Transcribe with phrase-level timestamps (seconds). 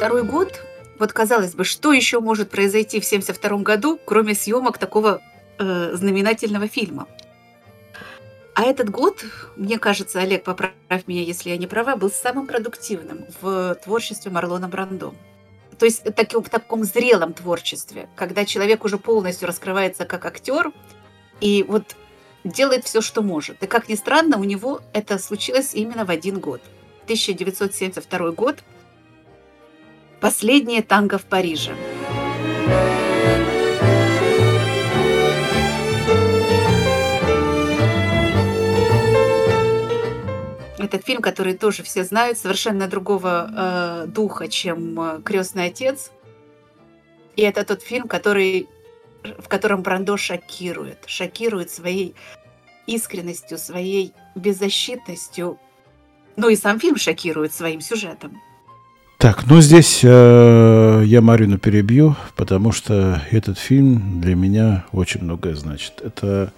[0.00, 0.62] 72 год,
[0.98, 5.20] вот казалось бы, что еще может произойти в 72 году, кроме съемок такого
[5.58, 7.06] э, знаменательного фильма?
[8.54, 9.22] А этот год,
[9.56, 10.72] мне кажется, Олег, поправь
[11.06, 15.14] меня, если я не права, был самым продуктивным в творчестве Марлона Брандо.
[15.78, 20.72] То есть таки, в таком зрелом творчестве, когда человек уже полностью раскрывается как актер
[21.42, 21.94] и вот
[22.42, 23.62] делает все, что может.
[23.62, 26.62] И как ни странно, у него это случилось именно в один год.
[27.04, 28.60] 1972 год.
[30.20, 31.74] Последнее танго в Париже.
[40.76, 46.10] Этот фильм, который тоже все знают, совершенно другого э, духа, чем э, Крестный отец.
[47.36, 48.68] И это тот фильм, который,
[49.38, 50.98] в котором Брандо шокирует.
[51.06, 52.14] Шокирует своей
[52.86, 55.58] искренностью, своей беззащитностью.
[56.36, 58.38] Ну и сам фильм шокирует своим сюжетом.
[59.20, 65.54] Так, ну здесь э, я Марину перебью, потому что этот фильм для меня очень многое
[65.56, 66.00] значит.
[66.02, 66.54] Это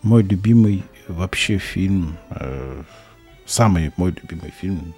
[0.00, 2.84] мой любимый вообще фильм э,
[3.44, 4.94] самый мой любимый фильм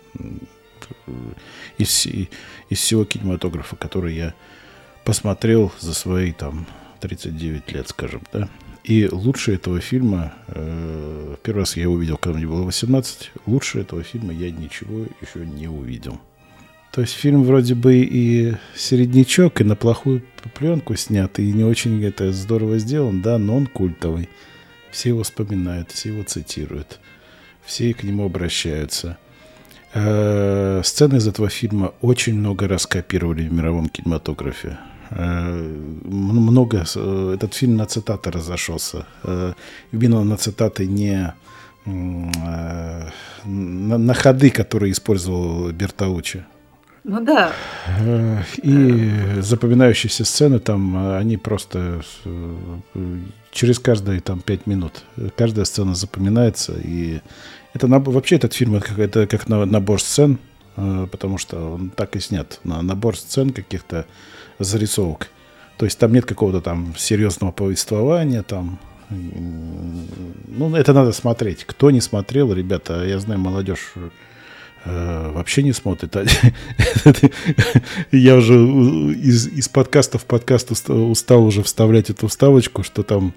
[1.77, 4.33] из, из всего кинематографа, который я
[5.05, 6.67] посмотрел за свои там
[7.01, 8.49] 39 лет, скажем, да.
[8.85, 13.81] И лучше этого фильма, э, первый раз я его увидел, когда мне было 18, лучше
[13.81, 16.21] этого фильма я ничего еще не увидел.
[16.99, 22.05] То есть фильм вроде бы и середнячок, и на плохую пленку снят, и не очень
[22.05, 24.29] это здорово сделан, да, но он культовый.
[24.91, 26.99] Все его вспоминают, все его цитируют
[27.65, 29.17] все к нему обращаются.
[29.95, 34.79] Э, сцены из этого фильма очень много раз копировали в мировом кинематографе.
[35.11, 35.53] Э,
[36.05, 39.07] много, э, этот фильм на цитаты разошелся.
[39.93, 41.33] Именно на цитаты не
[41.85, 43.13] на,
[43.45, 46.45] на ходы, которые использовал Бертаучи.
[47.09, 47.55] Ну да.
[48.63, 52.03] И запоминающиеся сцены там, они просто
[53.51, 55.05] через каждые там пять минут.
[55.35, 57.21] Каждая сцена запоминается, и
[57.73, 60.39] это вообще этот фильм это, как набор сцен,
[60.77, 62.61] э, потому что он так и снят.
[62.65, 64.05] На набор сцен каких-то
[64.59, 65.29] зарисовок.
[65.79, 68.79] То есть там нет какого-то там серьезного повествования, там
[69.11, 71.65] ну, это надо смотреть.
[71.65, 74.11] Кто не смотрел, ребята, я знаю, молодежь э,
[74.85, 76.15] вообще не смотрит.
[78.13, 83.35] я уже из, из подкаста в подкаст устал уже вставлять эту вставочку, что там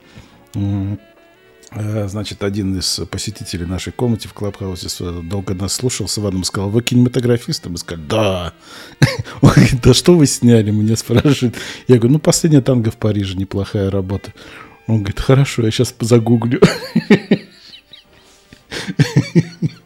[1.73, 4.89] Э, значит, один из посетителей нашей комнаты в Клабхаусе
[5.21, 7.69] долго нас слушал с Иваном сказал, вы кинематографисты?
[7.69, 8.53] Мы сказали, да.
[9.41, 10.71] Он говорит, да что вы сняли?
[10.71, 11.55] Меня спрашивают.
[11.87, 14.33] Я говорю, ну, последняя танго в Париже, неплохая работа.
[14.87, 16.59] Он говорит, хорошо, я сейчас загуглю.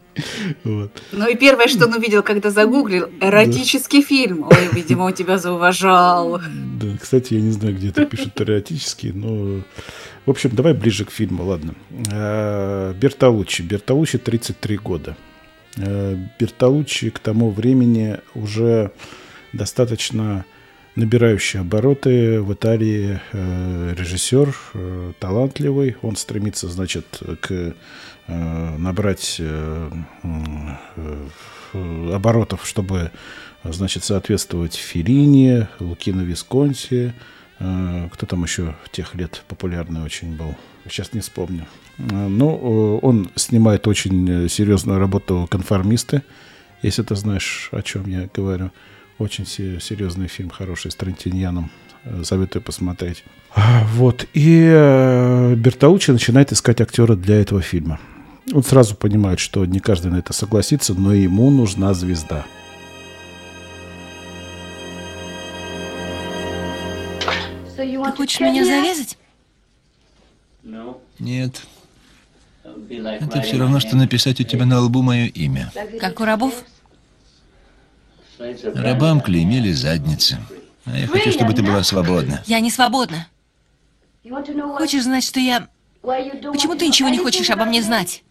[0.64, 0.92] Вот.
[1.12, 4.08] Ну и первое, что он увидел, когда загуглил, эротический да.
[4.08, 4.44] фильм.
[4.44, 6.40] Ой, видимо, он тебя зауважал.
[6.80, 9.62] Да, кстати, я не знаю, где это пишут эротический, но
[10.26, 11.76] в общем, давай ближе к фильму, ладно.
[12.12, 13.62] Э, Бертолуччи.
[13.62, 15.16] Бертолуччи 33 года.
[15.78, 18.92] Э, Бертолуччи к тому времени уже
[19.54, 20.44] достаточно
[20.96, 24.56] набирающий обороты в Италии э, режиссер,
[25.20, 25.96] талантливый.
[26.02, 27.76] Он стремится, значит, к
[28.28, 29.42] набрать
[31.74, 33.12] оборотов, чтобы,
[33.64, 37.14] значит, соответствовать Филини, Лукино Висконти,
[37.60, 40.56] Э, кто там еще тех лет популярный очень был?
[40.90, 41.66] Сейчас не вспомню.
[41.98, 46.24] Э, ну, он снимает очень серьезную работу «Конформисты»,
[46.82, 48.72] если ты знаешь, о чем я говорю.
[49.18, 51.72] Очень серьезный фильм, хороший, с Трентиньяном.
[52.04, 53.24] Э, советую посмотреть.
[53.94, 54.28] Вот.
[54.34, 54.66] И
[55.56, 58.00] Бертаучи начинает искать актера для этого фильма.
[58.54, 62.46] Он сразу понимает, что не каждый на это согласится, но ему нужна звезда.
[67.76, 69.18] Ты хочешь меня зарезать?
[71.20, 71.64] Нет.
[72.64, 75.72] Это все равно, что написать у тебя на лбу мое имя.
[76.00, 76.54] Как у рабов?
[78.40, 80.38] Рабам клеймили задницы.
[80.86, 82.44] А я хочу, чтобы ты была свободна.
[82.46, 83.28] Я не свободна.
[84.78, 85.68] Хочешь знать, что я...
[86.02, 88.24] Почему ты ничего не хочешь обо мне знать?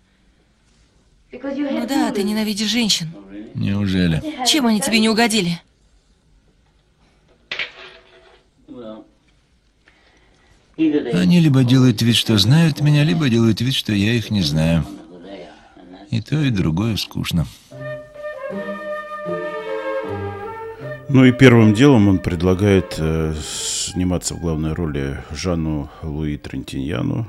[1.42, 3.08] Ну да, ты ненавидишь женщин.
[3.54, 4.22] Неужели?
[4.46, 5.60] Чем они тебе не угодили?
[10.76, 14.84] Они либо делают вид, что знают меня, либо делают вид, что я их не знаю.
[16.10, 17.46] И то, и другое скучно.
[21.08, 27.26] Ну и первым делом он предлагает э, сниматься в главной роли Жанну Луи Трентиньяну,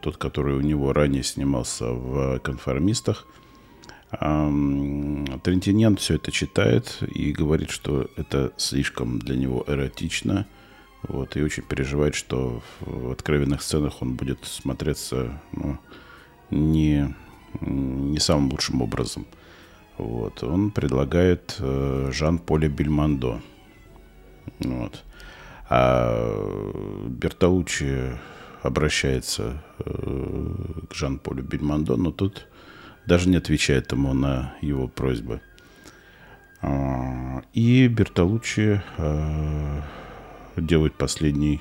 [0.00, 3.26] тот, который у него ранее снимался в «Конформистах».
[4.10, 10.46] Трентинен все это читает и говорит, что это слишком для него эротично.
[11.02, 15.78] Вот, и очень переживает, что в откровенных сценах он будет смотреться ну,
[16.50, 17.14] не,
[17.60, 19.26] не самым лучшим образом.
[19.96, 23.40] Вот, он предлагает э, Жан-Поля Бельмондо.
[24.58, 25.04] Вот.
[25.68, 28.18] А Бертолуччи
[28.62, 32.46] обращается э, к Жан-Полю Бельмондо, но тут
[33.06, 35.40] даже не отвечает ему на его просьбы.
[36.62, 39.80] А, и Бертолуччи э,
[40.56, 41.60] делает последний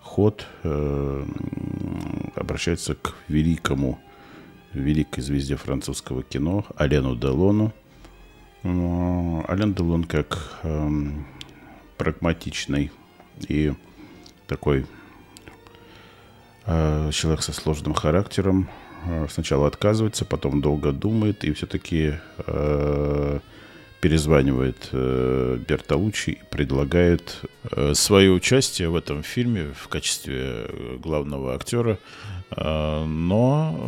[0.00, 1.26] ход, э,
[2.34, 3.98] обращается к великому,
[4.72, 7.72] великой звезде французского кино Алену Делону.
[8.62, 11.24] Ален Делон как эм,
[11.96, 12.90] прагматичный
[13.48, 13.72] и
[14.48, 14.86] такой
[16.66, 18.68] человек со сложным характером,
[19.06, 23.40] Э, сначала отказывается, потом долго думает и все-таки э,
[24.00, 31.98] перезванивает э, Бертолуччи и предлагает э, свое участие в этом фильме в качестве главного актера,
[32.50, 33.78] э, но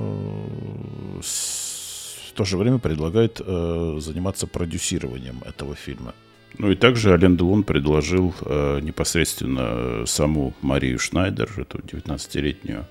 [1.19, 6.14] э, с, в то же время предлагает э, заниматься продюсированием этого фильма.
[6.56, 12.86] Ну и также Ален Делон предложил э, непосредственно саму Марию Шнайдер, эту 19-летнюю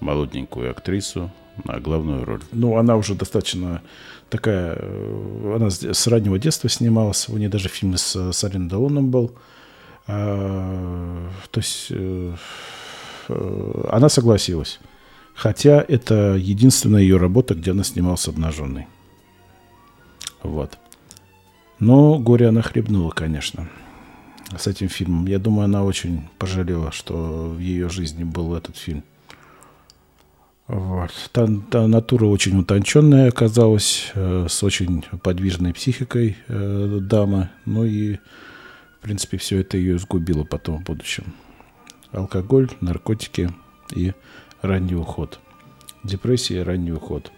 [0.00, 1.30] молоденькую актрису,
[1.64, 2.40] на главную роль.
[2.52, 3.82] Ну, она уже достаточно
[4.30, 4.76] такая...
[4.78, 7.28] Э, она с раннего детства снималась.
[7.28, 9.34] У нее даже фильм с Салин Делоном был.
[10.06, 12.34] А, то есть э,
[13.28, 14.80] э, она согласилась.
[15.34, 18.86] Хотя это единственная ее работа, где она снималась обнаженной.
[20.42, 20.78] Вот.
[21.82, 23.68] Но горе она хлебнула, конечно,
[24.56, 25.26] с этим фильмом.
[25.26, 29.02] Я думаю, она очень пожалела, что в ее жизни был этот фильм.
[30.68, 31.10] Вот.
[31.32, 37.50] Та, та натура очень утонченная оказалась, э, с очень подвижной психикой э, дама.
[37.66, 41.34] Ну и, в принципе, все это ее сгубило потом в будущем.
[42.12, 43.50] Алкоголь, наркотики
[43.92, 44.12] и
[44.60, 45.40] ранний уход.
[46.04, 47.32] Депрессия и ранний уход.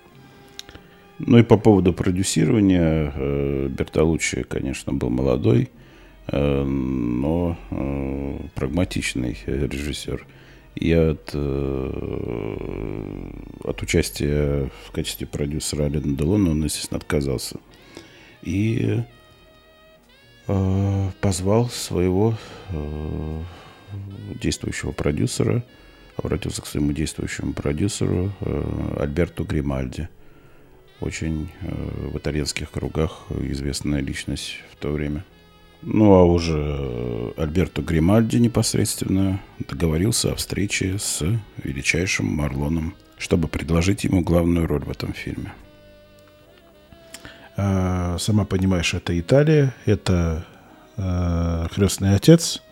[1.19, 5.71] Ну и по поводу продюсирования, э, Бертолуччи, конечно, был молодой,
[6.27, 10.27] э, но э, прагматичный режиссер–
[10.75, 13.31] и от, э,
[13.63, 17.59] от участия в качестве продюсера Алена Делона он, естественно, отказался.
[18.43, 19.01] И
[20.47, 22.37] позвал своего
[24.43, 25.65] действующего продюсера,
[26.17, 30.11] обратился к своему действующему продюсеру э, Альберту Гримальди.
[31.01, 35.25] Очень э, в итальянских кругах известная личность в то время.
[35.83, 41.23] Ну, а уже э, Альберто Гримальди непосредственно договорился о встрече с
[41.63, 45.53] величайшим Марлоном, чтобы предложить ему главную роль в этом фильме.
[47.57, 50.47] А, сама понимаешь, это Италия, это
[50.97, 52.63] э, крестный отец,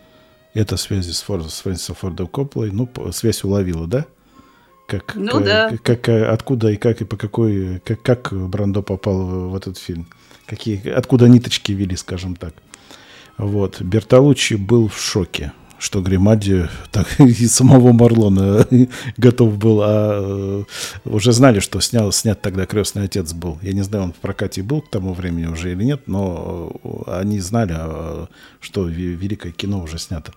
[0.54, 2.70] это связи с, Фор, с Фрэнсисом Фордом Копполой.
[2.70, 4.06] Ну, связь уловила, да?
[5.00, 5.72] Как, ну, да.
[5.82, 10.06] Как, откуда и как и по какой, как, как Брандо попал в, этот фильм?
[10.46, 12.54] Какие, откуда ниточки вели, скажем так.
[13.38, 13.80] Вот.
[13.80, 18.66] Бертолуччи был в шоке, что Гримальди так и самого Марлона
[19.16, 20.64] готов был, а э,
[21.04, 23.58] уже знали, что снял, снят тогда «Крестный отец» был.
[23.62, 26.72] Я не знаю, он в прокате был к тому времени уже или нет, но
[27.06, 28.28] они знали, а,
[28.60, 30.32] что великое кино уже снято.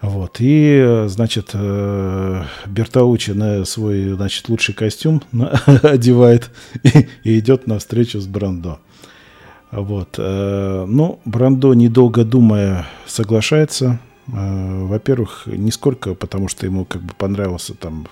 [0.00, 0.36] Вот.
[0.40, 5.22] И, значит, э, Бертаучи на свой, значит, лучший костюм
[5.82, 6.50] одевает
[6.82, 8.78] и, и идет на встречу с Брандо.
[9.70, 10.16] Вот.
[10.18, 13.98] Э, ну, Брандо, недолго думая, соглашается.
[14.28, 18.06] Э, во-первых, не сколько, потому что ему как бы понравился там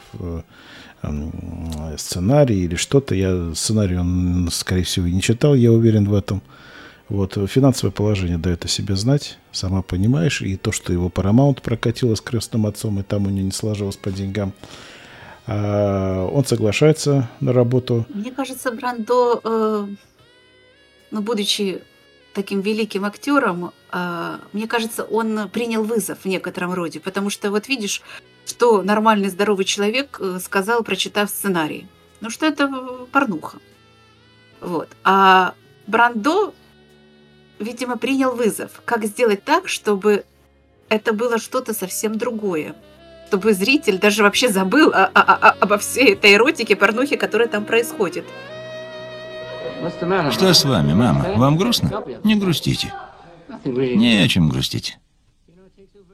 [1.99, 3.15] сценарий или что-то.
[3.15, 6.41] Я сценарий он, скорее всего, и не читал, я уверен в этом.
[7.15, 7.39] Вот.
[7.49, 10.43] Финансовое положение дает о себе знать, сама понимаешь.
[10.43, 13.97] И то, что его Paramount прокатило с крестным отцом, и там у него не сложилось
[13.97, 14.53] по деньгам.
[15.47, 18.07] А он соглашается на работу.
[18.09, 19.87] Мне кажется, Брандо э,
[21.15, 21.81] но будучи
[22.33, 27.69] таким великим актером, а, мне кажется, он принял вызов в некотором роде, потому что вот
[27.69, 28.03] видишь,
[28.45, 31.87] что нормальный здоровый человек э, сказал, прочитав сценарий.
[32.21, 32.69] Ну что это
[33.13, 33.59] порнуха.
[34.61, 34.89] Вот.
[35.05, 35.55] А
[35.87, 36.53] Брандо,
[37.65, 38.83] видимо, принял вызов.
[38.85, 40.25] Как сделать так, чтобы
[40.89, 42.77] это было что-то совсем другое?
[43.29, 47.65] Чтобы зритель даже вообще забыл о, о, о, обо всей этой эротике, порнухе, которая там
[47.65, 48.25] происходит.
[50.31, 51.35] Что с вами, мама?
[51.37, 52.05] Вам грустно?
[52.23, 52.95] Не грустите.
[53.65, 54.99] Не о чем грустить.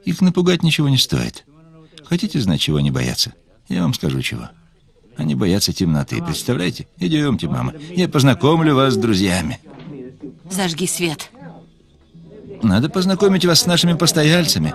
[0.03, 1.45] Их напугать ничего не стоит.
[2.03, 3.33] Хотите знать, чего они боятся?
[3.69, 4.49] Я вам скажу, чего.
[5.15, 6.87] Они боятся темноты, представляете?
[6.97, 7.73] Идемте, мама.
[7.91, 9.59] Я познакомлю вас с друзьями.
[10.49, 11.29] Зажги свет.
[12.63, 14.73] Надо познакомить вас с нашими постояльцами.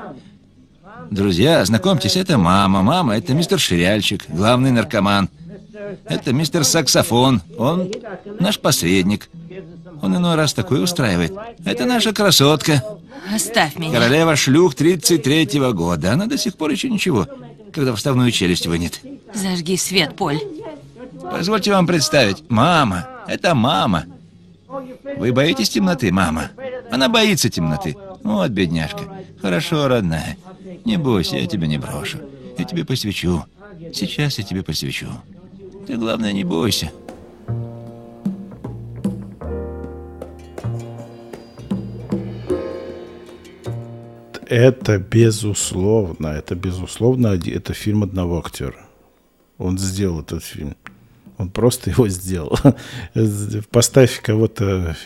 [1.10, 2.82] Друзья, знакомьтесь, это мама.
[2.82, 5.28] Мама, это мистер Ширяльчик, главный наркоман.
[6.04, 7.42] Это мистер Саксофон.
[7.58, 7.90] Он
[8.40, 9.28] наш посредник.
[10.02, 11.32] Он иной раз такое устраивает.
[11.64, 12.82] Это наша красотка.
[13.34, 13.92] Оставь меня.
[13.92, 16.12] Королева шлюх 33-го года.
[16.12, 17.26] Она до сих пор еще ничего,
[17.72, 19.00] когда вставную челюсть вынет.
[19.34, 20.40] Зажги свет, Поль.
[21.30, 22.44] Позвольте вам представить.
[22.48, 23.08] Мама.
[23.26, 24.06] Это мама.
[25.16, 26.50] Вы боитесь темноты, мама?
[26.90, 27.96] Она боится темноты.
[28.22, 29.02] Вот, бедняжка.
[29.40, 30.36] Хорошо, родная.
[30.84, 32.18] Не бойся, я тебя не брошу.
[32.58, 33.44] Я тебе посвящу.
[33.92, 35.08] Сейчас я тебе посвящу.
[35.86, 36.90] Ты, главное, не бойся.
[44.48, 48.86] Это безусловно, это безусловно, это фильм одного актера.
[49.58, 50.76] Он сделал этот фильм.
[51.38, 52.58] Он просто его сделал.
[53.70, 54.96] Поставь кого-то,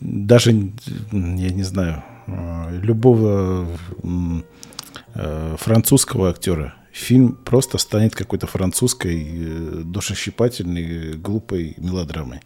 [0.00, 2.02] даже, я не знаю,
[2.82, 3.68] любого
[5.14, 12.40] э, французского актера, фильм просто станет какой-то французской, э, душещипательной, глупой мелодрамой.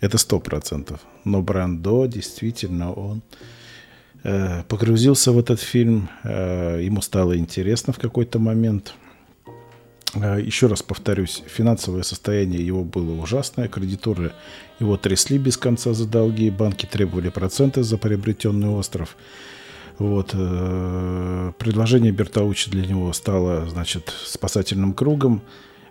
[0.00, 1.00] Это сто процентов.
[1.24, 3.22] Но Брандо действительно он
[4.22, 8.94] э, погрузился в этот фильм, э, ему стало интересно в какой-то момент.
[10.14, 14.32] Э, еще раз повторюсь, финансовое состояние его было ужасное, кредиторы
[14.78, 19.16] его трясли без конца за долги, банки требовали проценты за приобретенный остров.
[19.98, 20.30] Вот.
[20.32, 25.42] Э, предложение Бертаучи для него стало, значит, спасательным кругом.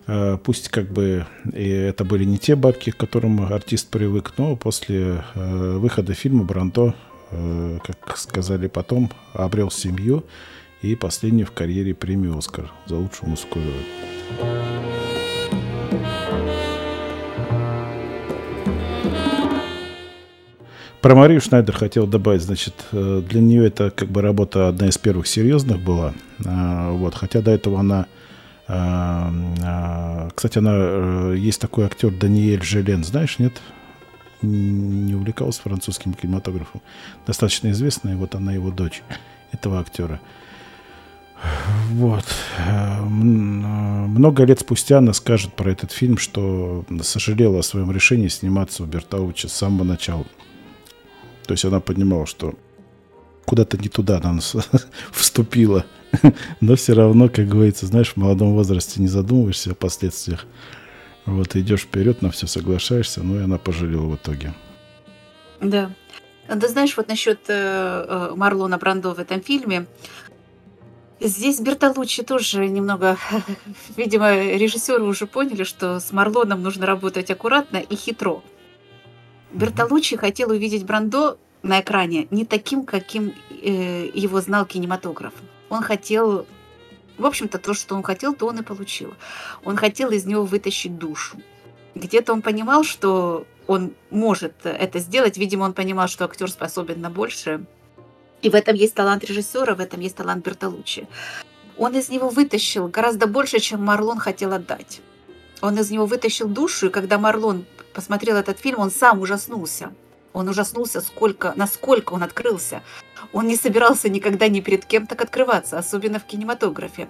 [0.06, 4.56] Э, пусть как бы и это были не те бабки, к которым артист привык, но
[4.56, 6.94] после выхода фильма Бранто,
[7.30, 10.24] как сказали потом, обрел семью
[10.82, 14.09] и последнюю в карьере премию «Оскар» за лучшую мужскую роль.
[21.00, 24.98] Про Марию Шнайдер хотел добавить, значит, э, для нее это как бы работа одна из
[24.98, 26.12] первых серьезных была,
[26.44, 28.06] а, вот, хотя до этого она,
[28.68, 29.32] а,
[29.64, 33.54] а, кстати, она, э, есть такой актер Даниэль Желен, знаешь, нет?
[34.42, 36.82] Не увлекался французским кинематографом,
[37.26, 39.02] достаточно известная, вот она его дочь,
[39.52, 40.20] этого актера.
[41.92, 42.24] Вот.
[42.58, 48.82] Э, много лет спустя она скажет про этот фильм, что сожалела о своем решении сниматься
[48.82, 50.24] у Бертауча с самого начала.
[51.46, 52.54] То есть она понимала, что
[53.44, 54.40] куда-то не туда она
[55.12, 55.84] вступила.
[56.60, 60.46] Но все равно, как говорится, знаешь, в молодом возрасте не задумываешься о последствиях.
[61.26, 64.54] Вот идешь вперед, на все соглашаешься, ну и она пожалела в итоге.
[65.60, 65.90] Да.
[66.52, 67.52] Да знаешь, вот насчет э,
[68.08, 69.86] э, Марлона Брандо в этом фильме,
[71.20, 73.18] Здесь Бертолуччи тоже немного,
[73.96, 78.42] видимо, режиссеры уже поняли, что с Марлоном нужно работать аккуратно и хитро.
[79.52, 85.34] Бертолуччи хотел увидеть Брандо на экране не таким, каким э, его знал кинематограф.
[85.68, 86.46] Он хотел,
[87.18, 89.12] в общем-то, то, что он хотел, то он и получил.
[89.62, 91.36] Он хотел из него вытащить душу.
[91.94, 95.36] Где-то он понимал, что он может это сделать.
[95.36, 97.66] Видимо, он понимал, что актер способен на большее.
[98.42, 101.06] И в этом есть талант режиссера, в этом есть талант Бертолуччи.
[101.76, 105.00] Он из него вытащил гораздо больше, чем Марлон хотел отдать.
[105.60, 109.92] Он из него вытащил душу, и когда Марлон посмотрел этот фильм, он сам ужаснулся.
[110.32, 112.82] Он ужаснулся, сколько, насколько он открылся.
[113.32, 117.08] Он не собирался никогда ни перед кем так открываться, особенно в кинематографе.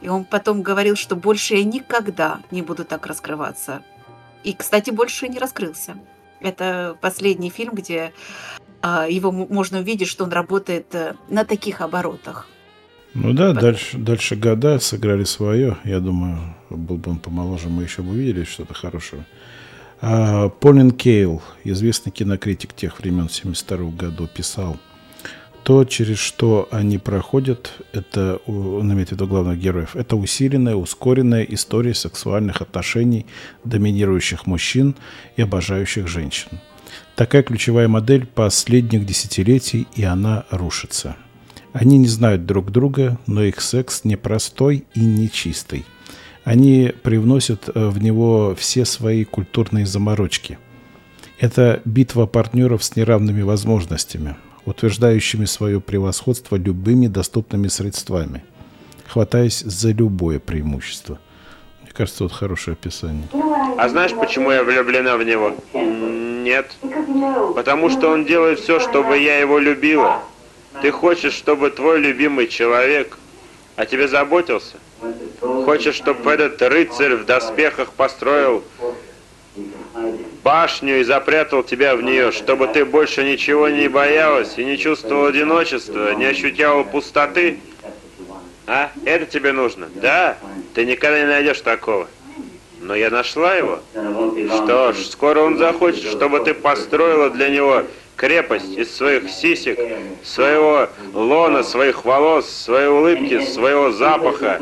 [0.00, 3.82] И он потом говорил, что больше я никогда не буду так раскрываться.
[4.42, 5.96] И, кстати, больше не раскрылся.
[6.40, 8.12] Это последний фильм, где
[9.08, 12.46] его можно увидеть, что он работает э, на таких оборотах.
[13.14, 13.62] Ну да, Потом...
[13.62, 15.76] дальше, дальше года сыграли свое.
[15.84, 16.38] Я думаю,
[16.68, 19.24] был бы он помоложе, мы еще бы увидели что-то хорошее.
[20.00, 24.76] А, Полин Кейл, известный кинокритик тех времен, 72 году, писал,
[25.62, 31.42] то, через что они проходят, это, он имеет в виду главных героев, это усиленная, ускоренная
[31.44, 33.24] история сексуальных отношений
[33.64, 34.94] доминирующих мужчин
[35.36, 36.60] и обожающих женщин.
[37.16, 41.16] Такая ключевая модель последних десятилетий, и она рушится.
[41.72, 45.84] Они не знают друг друга, но их секс непростой и нечистый.
[46.42, 50.58] Они привносят э, в него все свои культурные заморочки.
[51.38, 58.44] Это битва партнеров с неравными возможностями, утверждающими свое превосходство любыми доступными средствами,
[59.06, 61.20] хватаясь за любое преимущество.
[61.82, 63.28] Мне кажется, вот хорошее описание.
[63.78, 65.54] А знаешь, почему я влюблена в него?
[66.44, 66.70] Нет.
[67.54, 70.22] Потому что он делает все, чтобы я его любила.
[70.82, 73.16] Ты хочешь, чтобы твой любимый человек
[73.76, 74.76] о тебе заботился?
[75.40, 78.62] Хочешь, чтобы этот рыцарь в доспехах построил
[80.42, 85.26] башню и запрятал тебя в нее, чтобы ты больше ничего не боялась и не чувствовал
[85.26, 87.58] одиночества, не ощущала пустоты?
[88.66, 88.90] А?
[89.06, 89.88] Это тебе нужно?
[89.94, 90.36] Да?
[90.74, 92.06] Ты никогда не найдешь такого.
[92.84, 93.78] Но я нашла его.
[93.94, 97.82] Что ж, скоро он захочет, чтобы ты построила для него
[98.14, 99.78] крепость из своих сисек,
[100.22, 104.60] своего лона, своих волос, своей улыбки, своего запаха.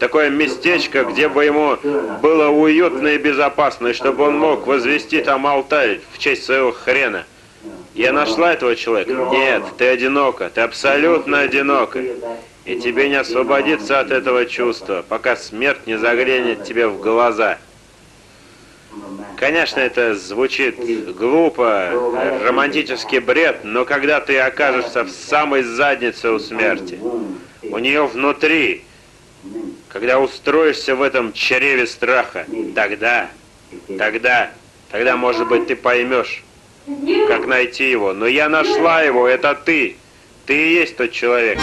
[0.00, 1.78] Такое местечко, где бы ему
[2.20, 7.24] было уютно и безопасно, и чтобы он мог возвести там алтарь в честь своего хрена.
[7.94, 9.12] Я нашла этого человека?
[9.30, 12.00] Нет, ты одинока, ты абсолютно одинока.
[12.64, 17.58] И тебе не освободиться от этого чувства, пока смерть не заглянет тебе в глаза.
[19.36, 20.76] Конечно, это звучит
[21.16, 21.90] глупо,
[22.44, 27.00] романтический бред, но когда ты окажешься в самой заднице у смерти,
[27.62, 28.84] у нее внутри,
[29.88, 33.30] когда устроишься в этом чреве страха, тогда,
[33.98, 34.50] тогда,
[34.90, 36.44] тогда, может быть, ты поймешь,
[37.26, 38.12] как найти его.
[38.12, 39.96] Но я нашла его, это ты.
[40.46, 41.58] Ты и есть тот человек.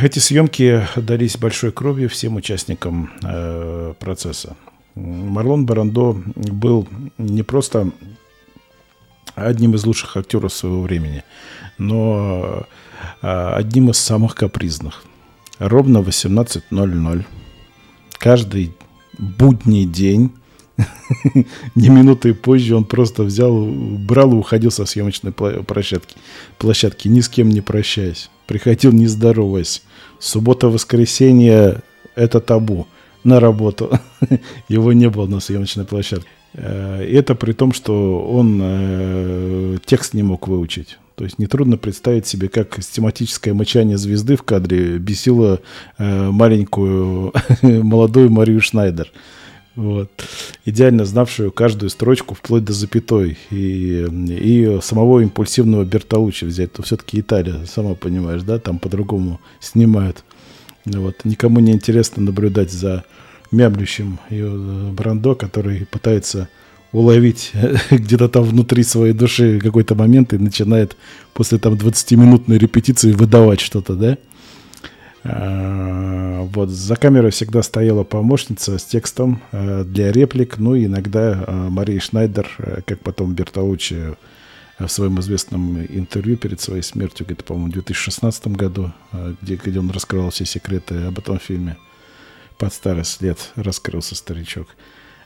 [0.00, 4.56] Эти съемки дались большой кровью всем участникам э, процесса.
[4.94, 6.86] Марлон Барандо был
[7.16, 7.90] не просто
[9.34, 11.24] одним из лучших актеров своего времени,
[11.78, 12.66] но
[13.22, 15.04] э, одним из самых капризных.
[15.58, 17.24] Ровно 18.00
[18.18, 18.74] каждый
[19.18, 20.32] будний день
[21.74, 26.16] ни минуты позже он просто взял, брал и уходил со съемочной площадки,
[26.58, 28.30] площадки, ни с кем не прощаясь.
[28.48, 29.82] Приходил не здороваясь.
[30.18, 31.82] Суббота-воскресенье–
[32.14, 32.86] это табу
[33.22, 33.90] на работу.
[34.68, 36.26] Его не было на съемочной площадке.
[36.54, 40.98] Э, это при том, что он э, текст не мог выучить.
[41.14, 45.60] То есть нетрудно представить себе, как тематическое мычание звезды в кадре бесило
[45.98, 49.12] э, маленькую молодую Марию Шнайдер.
[49.78, 50.10] Вот.
[50.64, 53.38] Идеально знавшую каждую строчку вплоть до запятой.
[53.50, 56.72] И, и самого импульсивного Бертолуччи взять.
[56.72, 60.24] То все-таки Италия, сама понимаешь, да, там по-другому снимают.
[60.84, 61.24] Вот.
[61.24, 63.04] Никому не интересно наблюдать за
[63.52, 66.48] мямлющим э, Брандо, который пытается
[66.90, 67.52] уловить
[67.92, 70.96] где-то там внутри своей души какой-то момент и начинает
[71.34, 74.18] после там 20-минутной репетиции выдавать что-то, да?
[75.24, 81.44] А, вот, за камерой всегда стояла помощница с текстом э, для реплик, ну и иногда
[81.46, 84.16] э, Мария Шнайдер, э, как потом Бертаучи
[84.78, 88.92] в своем известном интервью перед своей смертью, где-то, по-моему, в 2016 году,
[89.42, 91.76] где, где он раскрывал все секреты об этом фильме,
[92.58, 94.68] под старость лет раскрылся старичок.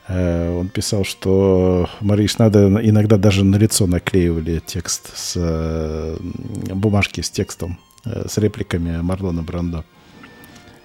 [0.08, 7.78] Он писал, что Марии Шнайдер иногда даже на лицо наклеивали текст с бумажки с текстом
[8.04, 9.84] с репликами Марлона Брандо.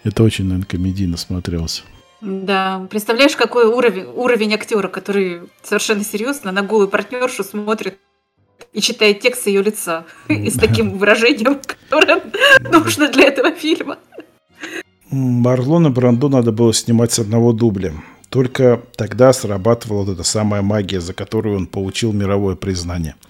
[0.03, 1.83] Это очень, наверное, комедийно смотрелось.
[2.21, 7.99] Да, представляешь, какой уровень, уровень актера, который совершенно серьезно на голую партнершу смотрит
[8.73, 12.21] и читает текст ее лица и с таким выражением, которое
[12.71, 13.97] нужно для этого фильма.
[15.09, 17.93] Марлона Брандо надо было снимать с одного дубля.
[18.29, 23.15] Только тогда срабатывала вот эта самая магия, за которую он получил мировое признание–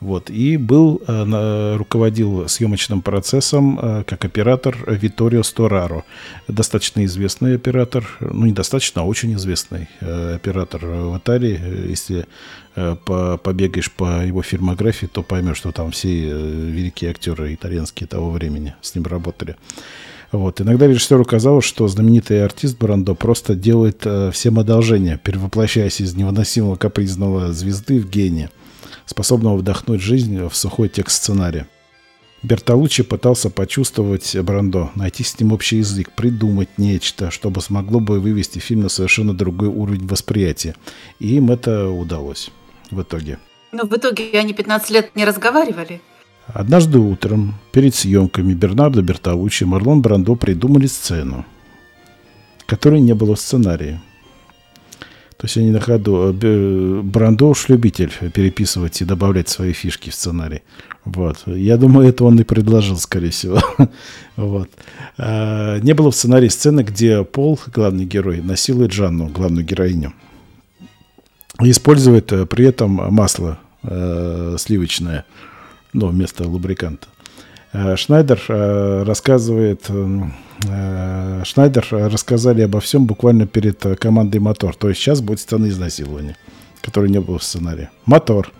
[0.00, 0.28] вот.
[0.28, 6.04] И был, э, руководил съемочным процессом э, как оператор Виторио Стораро.
[6.48, 11.88] Достаточно известный оператор, ну, недостаточно, а очень известный э, оператор в Италии.
[11.88, 12.26] Если
[12.74, 18.94] побегаешь по его фильмографии, то поймешь, что там все великие актеры итальянские того времени с
[18.94, 19.56] ним работали.
[20.30, 20.60] Вот.
[20.60, 26.76] Иногда режиссеру казалось, что знаменитый артист Брандо просто делает э, всем одолжение, перевоплощаясь из невыносимого
[26.76, 28.50] капризного звезды в гения–
[29.06, 31.66] способного вдохнуть жизнь в сухой текст сценария.
[32.42, 38.58] Бертолуччи пытался почувствовать Брандо, найти с ним общий язык, придумать нечто, чтобы смогло бы вывести
[38.58, 40.76] фильм на совершенно другой уровень восприятия.
[41.18, 42.50] И им это удалось
[42.90, 43.38] в итоге.
[43.72, 46.00] Но в итоге они 15 лет не разговаривали.
[46.46, 51.44] Однажды утром, перед съемками, Бернардо Бертолуччи и Марлон Брандо придумали сцену,
[52.66, 54.00] которой не было в сценарии.
[55.36, 56.34] То есть они на ходу...
[56.40, 60.62] Э, Брандо уж любитель переписывать и добавлять свои фишки в сценарий.
[61.04, 61.38] Вот.
[61.46, 63.60] Я думаю, это он и предложил, скорее всего.
[64.36, 64.70] вот.
[65.18, 70.14] А, не было в сценарии сцены, где Пол, главный герой, насилует Жанну, главную героиню.
[71.60, 75.26] И использует э, при этом масло э, сливочное,
[75.92, 77.08] ну, вместо лубриканта.
[77.72, 80.22] А Шнайдер э, рассказывает Э,
[80.62, 84.74] Шнайдер рассказали обо всем буквально перед э, командой «Мотор».
[84.74, 86.36] То есть сейчас будет сцена изнасилования,
[86.80, 87.90] которой не было в сценарии.
[88.06, 88.52] «Мотор».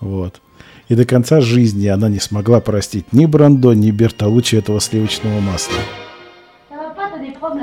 [0.00, 0.40] Вот.
[0.88, 5.78] И до конца жизни она не смогла простить ни Брандо, ни Бертолуччи этого сливочного масла.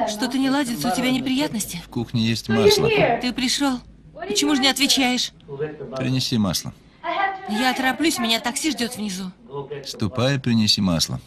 [0.08, 1.82] Что-то не ладится, у тебя неприятности?
[1.86, 2.89] В кухне есть масло.
[3.21, 3.79] Ты пришел?
[4.27, 5.32] Почему же не отвечаешь?
[5.95, 6.73] Принеси масло.
[7.49, 9.32] Я тороплюсь, меня такси ждет внизу.
[9.86, 11.19] Ступай принеси масло.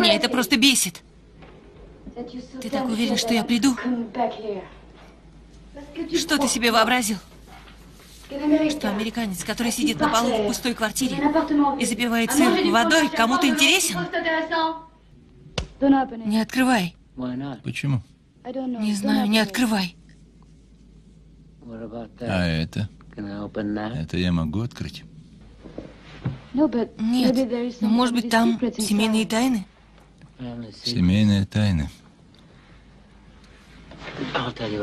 [0.00, 1.02] Меня это просто бесит.
[2.60, 3.76] Ты так уверен, что я приду?
[6.16, 7.18] Что ты себе вообразил?
[8.70, 11.16] Что американец, который сидит на полу в пустой квартире
[11.78, 13.98] и запивает сыр водой, кому-то интересен?
[16.26, 16.94] Не открывай.
[17.64, 18.00] Почему?
[18.44, 19.96] Не знаю, не открывай.
[22.20, 22.88] А это?
[23.16, 25.04] Это я могу открыть?
[26.52, 29.66] Нет, но может быть там семейные тайны?
[30.84, 31.90] Семейные тайны.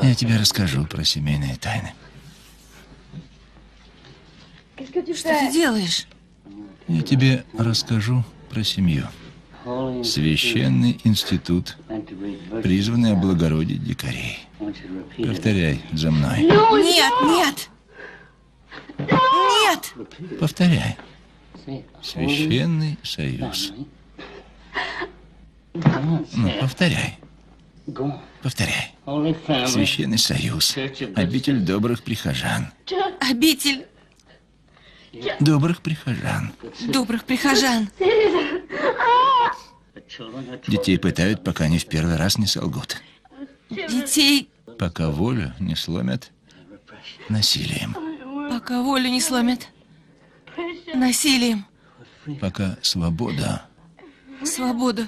[0.04, 1.93] Я тебе расскажу про семейные тайны.
[4.78, 6.08] Что ты делаешь?
[6.88, 9.08] Я тебе расскажу про семью.
[10.04, 11.78] Священный институт,
[12.63, 14.39] призванный облагородить дикарей.
[15.17, 16.43] Повторяй за мной.
[16.43, 17.70] Нет, нет!
[19.00, 20.39] Нет!
[20.39, 20.98] Повторяй.
[22.02, 23.74] Священный союз.
[26.34, 27.18] Ну, повторяй.
[28.42, 28.94] Повторяй.
[29.68, 30.76] Священный союз.
[31.16, 32.68] Обитель добрых прихожан.
[33.20, 33.86] Обитель
[35.40, 36.52] Добрых прихожан.
[36.90, 37.90] добрых прихожан.
[40.68, 43.02] Детей пытают, пока они в первый раз не солгут.
[43.70, 46.32] Детей, Пока волю не сломят
[47.30, 47.96] насилием.
[48.50, 49.68] пока волю не сломят.
[50.94, 51.66] Насилием.
[52.40, 53.63] Пока свобода
[54.44, 55.08] Свободу.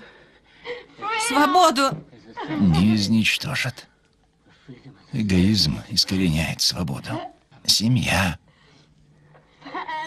[1.29, 2.05] Свободу.
[2.49, 3.87] не изничтожат.
[5.13, 7.21] Эгоизм искореняет свободу.
[7.65, 8.39] Семья.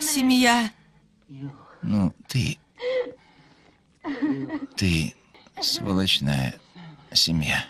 [0.00, 0.70] Семья.
[1.82, 2.58] Ну, ты...
[4.76, 5.14] Ты
[5.60, 6.56] сволочная
[7.12, 7.64] семья.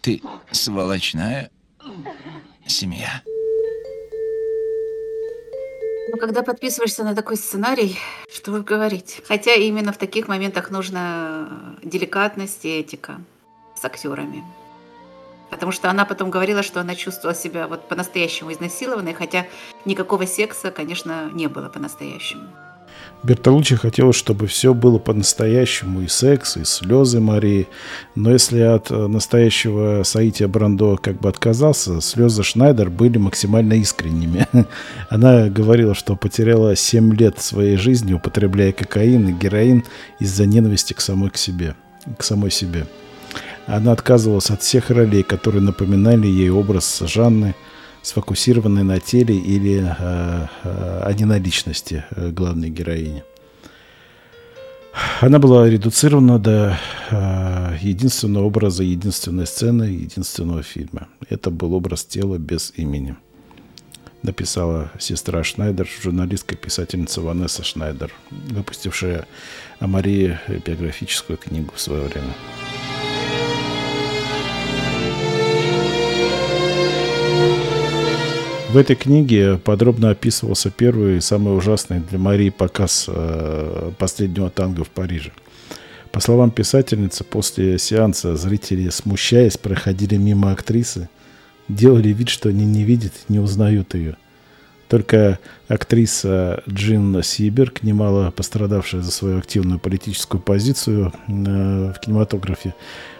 [0.00, 0.22] Ты
[0.52, 1.50] сволочная
[2.66, 3.22] семья.
[6.08, 7.96] Но когда подписываешься на такой сценарий,
[8.32, 9.22] что уж говорить.
[9.26, 11.48] Хотя именно в таких моментах нужна
[11.82, 13.20] деликатность и этика
[13.80, 14.42] с актерами.
[15.50, 19.46] Потому что она потом говорила, что она чувствовала себя вот по-настоящему изнасилованной, хотя
[19.84, 22.48] никакого секса, конечно, не было по-настоящему.
[23.22, 27.68] Бертолуччи хотелось, чтобы все было по-настоящему, и секс, и слезы Марии.
[28.16, 34.48] Но если от э, настоящего Саития Брандо как бы отказался, слезы Шнайдер были максимально искренними.
[35.08, 39.84] Она говорила, что потеряла 7 лет своей жизни, употребляя кокаин и героин
[40.18, 41.76] из-за ненависти к самой к себе,
[42.18, 42.86] к самой себе.
[43.66, 47.54] Она отказывалась от всех ролей, которые напоминали ей образ Жанны,
[48.02, 53.22] сфокусированной на теле или э, э, а не на личности э, главной героини.
[55.20, 56.78] Она была редуцирована до
[57.10, 61.08] э, единственного образа, единственной сцены, единственного фильма.
[61.30, 63.16] Это был образ тела без имени.
[64.22, 69.26] Написала сестра Шнайдер, журналистка и писательница Ванесса Шнайдер, выпустившая
[69.80, 72.34] о Марии биографическую книгу в свое время.
[78.72, 84.82] В этой книге подробно описывался первый и самый ужасный для Марии показ э, последнего танго
[84.82, 85.30] в Париже.
[86.10, 91.10] По словам писательницы, после сеанса зрители, смущаясь, проходили мимо актрисы,
[91.68, 94.16] делали вид, что они не видят не узнают ее.
[94.88, 102.74] Только актриса Джин Сиберг, немало пострадавшая за свою активную политическую позицию э, в кинематографе,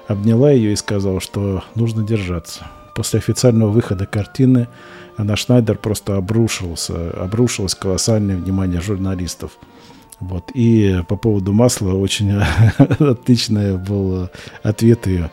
[0.08, 2.70] обняла ее и сказала, что нужно держаться.
[2.94, 4.68] После официального выхода картины
[5.18, 9.52] на Шнайдер просто обрушился, обрушилось колоссальное внимание журналистов.
[10.20, 10.50] Вот.
[10.54, 12.32] И по поводу масла очень
[12.78, 14.28] отличный был
[14.62, 15.30] ответ ее.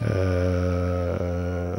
[0.00, 1.78] Э,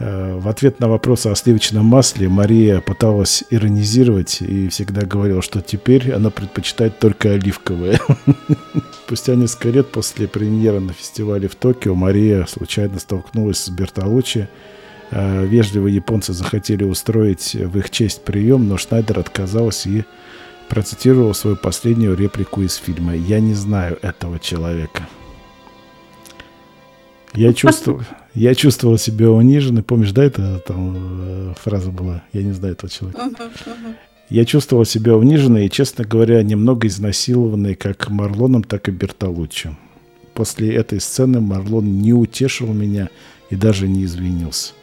[0.00, 5.60] э, в ответ на вопрос о сливочном масле Мария пыталась иронизировать и всегда говорила, что
[5.60, 8.00] теперь она предпочитает только оливковое.
[9.06, 14.48] Спустя несколько лет после премьеры на фестивале в Токио Мария случайно столкнулась с Бертолуччи,
[15.10, 20.02] вежливые японцы захотели устроить в их честь прием, но Шнайдер отказался и
[20.68, 25.08] процитировал свою последнюю реплику из фильма «Я не знаю этого человека».
[27.34, 28.02] Я чувствовал,
[28.34, 29.82] я чувствовал себя униженной.
[29.82, 32.22] Помнишь, да, это там э, фраза была?
[32.32, 33.30] Я не знаю этого человека.
[34.30, 39.74] Я чувствовал себя униженной и, честно говоря, немного изнасилованной как Марлоном, так и Бертолуччи.
[40.34, 43.08] После этой сцены Марлон не утешил меня
[43.50, 44.74] и даже не извинился.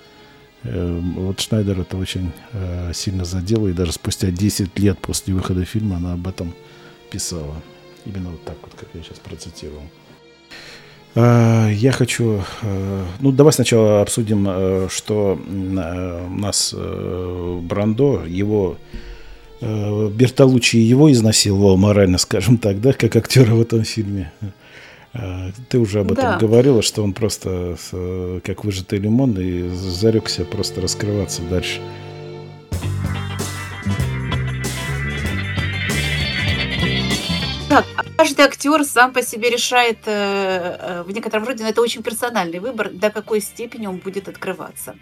[0.65, 5.63] Э, вот Шнайдер это очень э, сильно задело, и даже спустя 10 лет после выхода
[5.65, 6.53] фильма она об этом
[7.11, 7.55] писала.
[8.05, 9.83] Именно вот так вот, как я сейчас процитировал.
[11.15, 12.41] Э, я хочу...
[12.63, 18.77] Э, ну, давай сначала обсудим, что у нас Брандо, его...
[19.61, 24.31] Бертолуччи его изнасиловал морально, скажем так, да, как актера в этом фильме.
[25.69, 26.37] Ты уже об этом да.
[26.37, 27.77] говорила, что он просто
[28.43, 31.79] как выжатый лимон и зарекся просто раскрываться дальше.
[37.69, 42.03] Так, каждый актер сам по себе решает э, э, в некотором роде, но это очень
[42.03, 44.95] персональный выбор, до какой степени он будет открываться.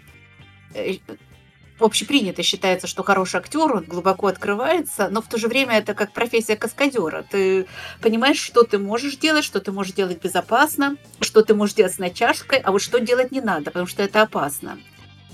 [1.78, 5.94] Э, общепринято считается, что хороший актер, он глубоко открывается, но в то же время это
[5.94, 7.24] как профессия каскадера.
[7.28, 7.66] Ты
[8.00, 11.98] понимаешь, что ты можешь делать, что ты можешь делать безопасно, что ты можешь делать с
[11.98, 14.78] натяжкой, а вот что делать не надо, потому что это опасно.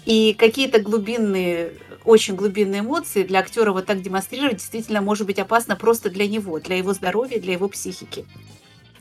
[0.06, 1.74] И какие-то глубинные,
[2.04, 6.58] очень глубинные эмоции для актера вот так демонстрировать действительно может быть опасно просто для него,
[6.58, 8.24] для его здоровья, для его психики.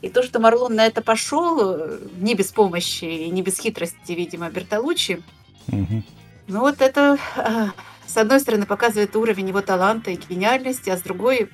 [0.02, 4.50] И то, что Марлон на это пошел, не без помощи и не без хитрости, видимо,
[4.50, 5.22] Бертолуччи,
[5.68, 6.02] угу.
[6.50, 7.70] Ну вот это, а,
[8.06, 11.48] с одной стороны, показывает уровень его таланта и гениальности, а с другой,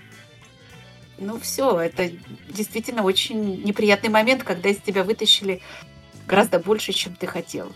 [1.18, 2.10] ну все, это
[2.48, 5.60] действительно очень неприятный момент, когда из тебя вытащили
[6.26, 7.72] гораздо больше, чем ты хотел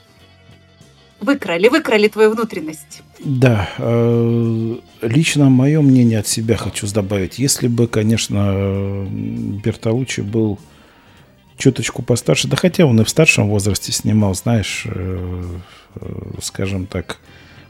[1.20, 3.02] выкрали, выкрали твою внутренность.
[3.18, 7.38] Да, э, лично мое мнение от себя хочу добавить.
[7.38, 10.58] Если бы, конечно, Бертолуччи был
[11.56, 15.58] чуточку постарше, да хотя он и в старшем возрасте снимал, знаешь, э, э,
[16.42, 17.18] скажем так,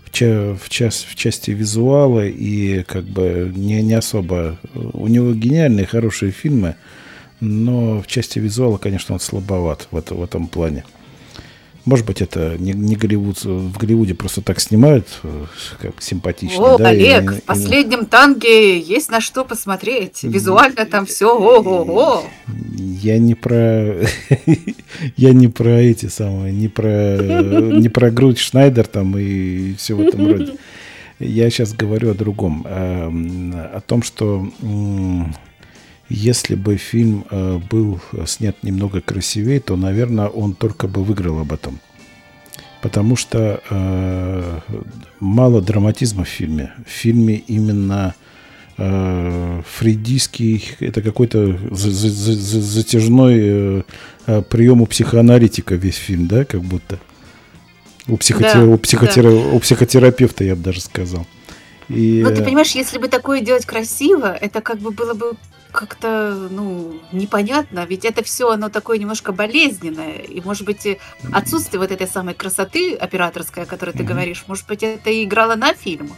[0.04, 4.58] в, ча в, час, в части визуала и как бы не, не особо...
[4.74, 6.76] У него гениальные, хорошие фильмы,
[7.40, 10.84] но в части визуала, конечно, он слабоват в, это, в этом плане.
[11.90, 15.46] Может быть, это не, не Голливуд, в Голливуде просто так снимают, э,
[15.82, 16.74] как симпатично.
[16.74, 18.06] О, да, Олег, и, в последнем и...
[18.06, 20.22] танге есть на что посмотреть.
[20.22, 22.22] Визуально там все ого-го.
[22.76, 24.06] Я не про...
[25.16, 30.00] Я не про эти самые, не про, не про грудь Шнайдер там и все в
[30.00, 30.52] этом роде.
[31.18, 32.64] Я сейчас говорю о другом.
[32.68, 33.10] О,
[33.74, 34.46] о том, что
[36.10, 41.52] если бы фильм э, был снят немного красивее, то, наверное, он только бы выиграл об
[41.52, 41.80] этом.
[42.82, 44.60] Потому что э,
[45.20, 46.72] мало драматизма в фильме.
[46.84, 48.14] В фильме именно
[48.76, 53.82] э, фрейдийский, это какой-то затяжной э,
[54.26, 56.98] э, прием у психоаналитика весь фильм, да, как будто.
[58.08, 58.54] У, психотер...
[58.54, 59.22] да, у, психотер...
[59.24, 59.30] да.
[59.30, 61.26] у психотерапевта, я бы даже сказал.
[61.88, 62.22] И...
[62.24, 65.34] Но ты понимаешь, если бы такое делать красиво, это как бы было бы
[65.70, 70.98] как-то, ну, непонятно, ведь это все, оно такое немножко болезненное, и, может быть,
[71.32, 74.06] отсутствие вот этой самой красоты операторской, о которой ты mm-hmm.
[74.06, 76.10] говоришь, может быть, это и играло на фильм.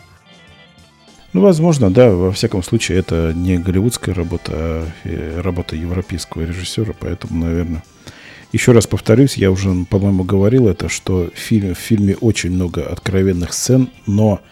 [1.33, 2.11] Ну, возможно, да.
[2.11, 7.83] Во всяком случае, это не голливудская работа, а э, работа европейского режиссера, поэтому, наверное...
[8.53, 12.87] Еще раз повторюсь, я уже, по-моему, говорил это, что в фильме, в фильме очень много
[12.87, 14.43] откровенных сцен, но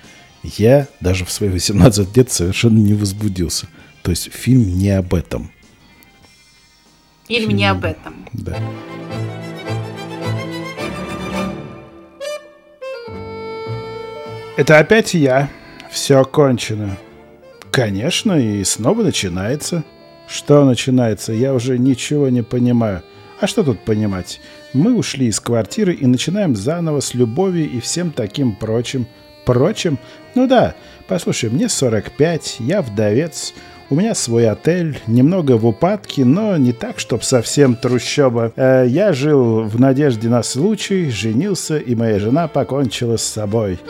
[0.42, 3.66] я даже в свои 18 лет совершенно не возбудился.
[4.02, 5.50] То есть фильм не об этом.
[7.28, 7.56] Фильм, фильм...
[7.56, 8.26] не об этом.
[8.32, 8.58] Да.
[14.56, 15.48] Это опять я.
[15.90, 16.98] Все кончено.
[17.70, 19.84] Конечно, и снова начинается.
[20.28, 21.32] Что начинается?
[21.32, 23.02] Я уже ничего не понимаю.
[23.40, 24.40] А что тут понимать?
[24.72, 29.06] Мы ушли из квартиры и начинаем заново с любовью и всем таким прочим.
[29.46, 29.98] Прочим?
[30.34, 30.74] Ну да,
[31.08, 33.54] послушай, мне 45, я вдовец,
[33.90, 38.53] у меня свой отель, немного в упадке, но не так, чтоб совсем трущоба.
[38.55, 43.81] Э, я жил в надежде на случай, женился, и моя жена покончила с собой.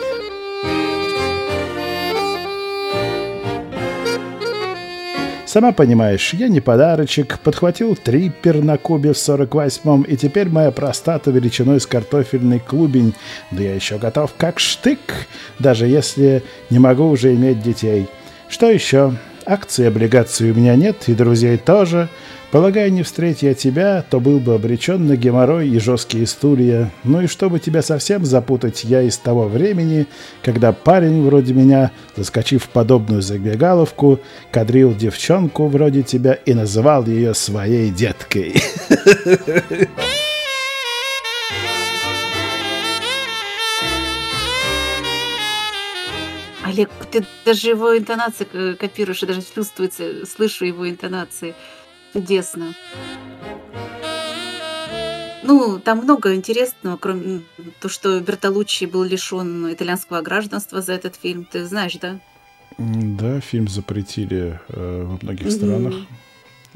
[5.45, 11.29] Сама понимаешь, я не подарочек, подхватил триппер на кубе в 48-м, и теперь моя простата
[11.29, 13.13] величиной с картофельный клубень.
[13.51, 14.99] Да я еще готов как штык,
[15.59, 18.07] даже если не могу уже иметь детей.
[18.47, 19.13] Что еще?
[19.45, 22.09] Акций и облигаций у меня нет, и друзей тоже.
[22.51, 26.91] Полагаю, не встреть я тебя, то был бы обречен на геморрой и жесткие стулья.
[27.05, 30.05] Ну и чтобы тебя совсем запутать, я из того времени,
[30.43, 34.19] когда парень вроде меня, заскочив в подобную забегаловку,
[34.51, 38.55] кадрил девчонку вроде тебя и называл ее своей деткой.
[46.71, 51.53] Олег, ты даже его интонации копируешь, и даже чувствуется, слышу его интонации.
[52.13, 52.73] Чудесно.
[55.43, 57.41] Ну, там много интересного, кроме
[57.81, 61.45] то, что Бертолуччи был лишен итальянского гражданства за этот фильм.
[61.45, 62.19] Ты знаешь, да?
[62.77, 65.51] Да, фильм запретили э, во многих mm-hmm.
[65.51, 65.95] странах,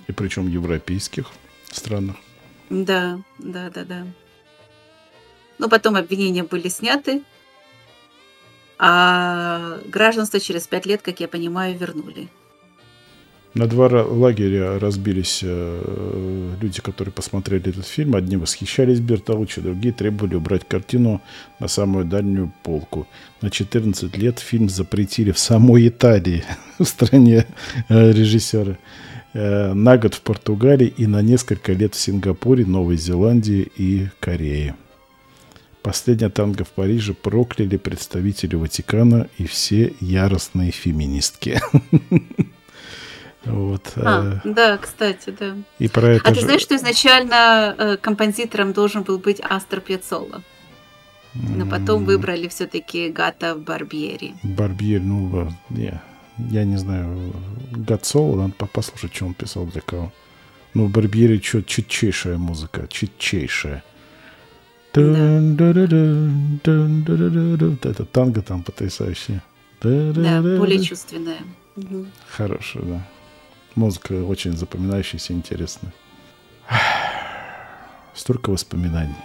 [0.08, 1.32] и причем европейских
[1.72, 2.18] странах.
[2.70, 4.08] Да, да, да, да.
[5.58, 7.24] Но потом обвинения были сняты,
[8.78, 12.30] а гражданство через пять лет, как я понимаю, вернули.
[13.56, 18.14] На два лагеря разбились э, люди, которые посмотрели этот фильм.
[18.16, 21.22] Одни восхищались Бертолуччи, другие требовали убрать картину
[21.62, 23.08] на самую дальнюю полку.
[23.42, 26.44] На 14 лет фильм запретили в самой Италии,
[26.80, 27.46] в стране
[27.88, 28.78] э, режиссера.
[29.34, 34.76] Э, на год в Португалии и на несколько лет в Сингапуре, Новой Зеландии и Корее.
[35.86, 41.62] Последняя танго в Париже прокляли представители Ватикана и все яростные феминистки.
[43.48, 43.92] Вот.
[43.98, 45.56] А, э, да, кстати, да.
[45.78, 46.40] И про это а же...
[46.40, 50.42] ты знаешь, что изначально э, композитором должен был быть Астер Пьяцолло?
[51.36, 54.34] Но потом выбрали все-таки Гата Барбьери.
[54.42, 56.02] Барбьери, ну, я,
[56.50, 57.36] я не знаю,
[57.70, 60.12] Гацоло, надо послушать, что он писал для кого.
[60.74, 63.84] Ну, Барбьери чё, чутчайшая музыка, чутчайшая.
[64.96, 65.40] Да.
[67.84, 69.42] Это танго там потрясающее.
[69.82, 71.40] Да, более чувственное.
[72.30, 73.06] Хорошо, да.
[73.76, 75.94] Музыка очень запоминающаяся и интересная.
[78.14, 79.16] Столько воспоминаний.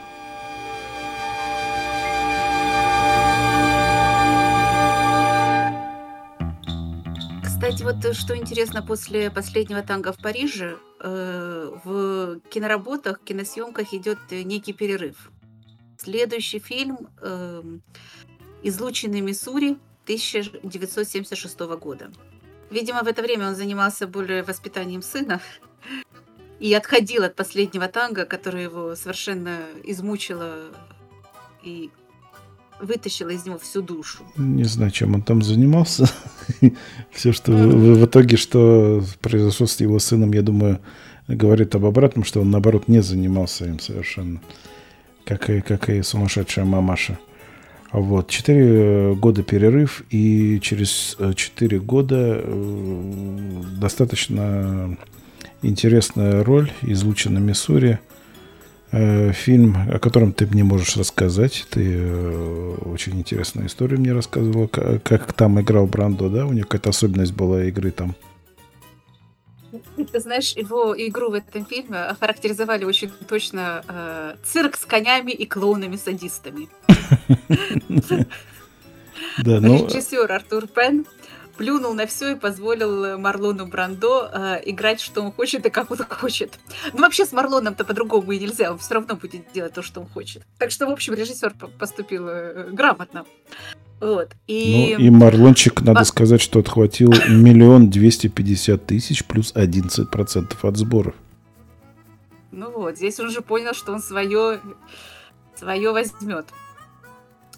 [7.45, 14.19] Кстати, вот э, что интересно, после последнего танга в Париже э, в киноработах, киносъемках идет
[14.31, 15.31] э, некий перерыв.
[16.03, 17.63] Следующий фильм э,
[18.63, 22.11] «Излученный Миссури» 1976 года.
[22.71, 25.43] Видимо, в это время он занимался более воспитанием сына
[26.59, 30.71] и отходил от последнего танга, которое его совершенно измучило
[31.63, 31.91] и
[32.81, 34.25] вытащило из него всю душу.
[34.39, 36.11] Не знаю, чем он там занимался.
[37.13, 40.81] Все, что в, итоге, что произошло с его сыном, я думаю,
[41.29, 44.41] говорит об обратном, что он, наоборот, не занимался им совершенно.
[45.25, 47.19] Как и, как и сумасшедшая мамаша.
[47.93, 54.97] Вот, 4 э, года перерыв, и через 4 э, года э, достаточно
[55.63, 57.99] интересная роль излучена Миссури.
[58.93, 61.65] Фильм, о котором ты мне можешь рассказать.
[61.71, 62.11] Ты
[62.85, 66.45] очень интересную историю мне рассказывала, как, там играл Брандо, да?
[66.45, 68.17] У него какая-то особенность была игры там.
[70.05, 75.47] Ты знаешь, его игру в этом фильме охарактеризовали очень точно э, цирк с конями и
[75.47, 76.69] клоунами-садистами.
[79.43, 79.87] Ну...
[79.87, 81.07] Режиссер Артур Пен
[81.61, 85.99] плюнул на все и позволил Марлону Брандо э, играть, что он хочет и как он
[85.99, 86.59] хочет.
[86.95, 90.09] Ну, вообще, с Марлоном-то по-другому и нельзя, он все равно будет делать то, что он
[90.09, 90.43] хочет.
[90.59, 93.27] Так что, в общем, режиссер поступил э, грамотно.
[94.01, 94.33] Вот.
[94.47, 94.97] И...
[94.99, 96.05] Ну, и Марлончик, надо а...
[96.05, 101.15] сказать, что отхватил миллион двести пятьдесят тысяч плюс одиннадцать процентов от сборов.
[102.51, 104.61] Ну вот, здесь он уже понял, что он свое,
[105.55, 106.47] свое возьмет.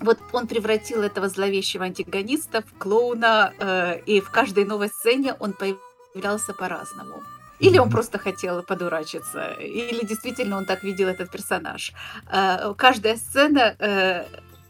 [0.00, 5.54] Вот он превратил этого зловещего антагониста в клоуна, э, и в каждой новой сцене он
[5.54, 7.22] появлялся по-разному.
[7.60, 11.92] Или он просто хотел подурачиться, или действительно он так видел этот персонаж.
[12.30, 14.24] Э, каждая сцена, э,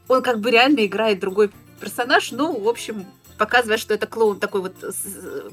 [0.09, 1.51] он как бы реально играет другой
[1.83, 3.07] персонаж, ну, в общем,
[3.38, 4.75] показывает, что это клоун такой вот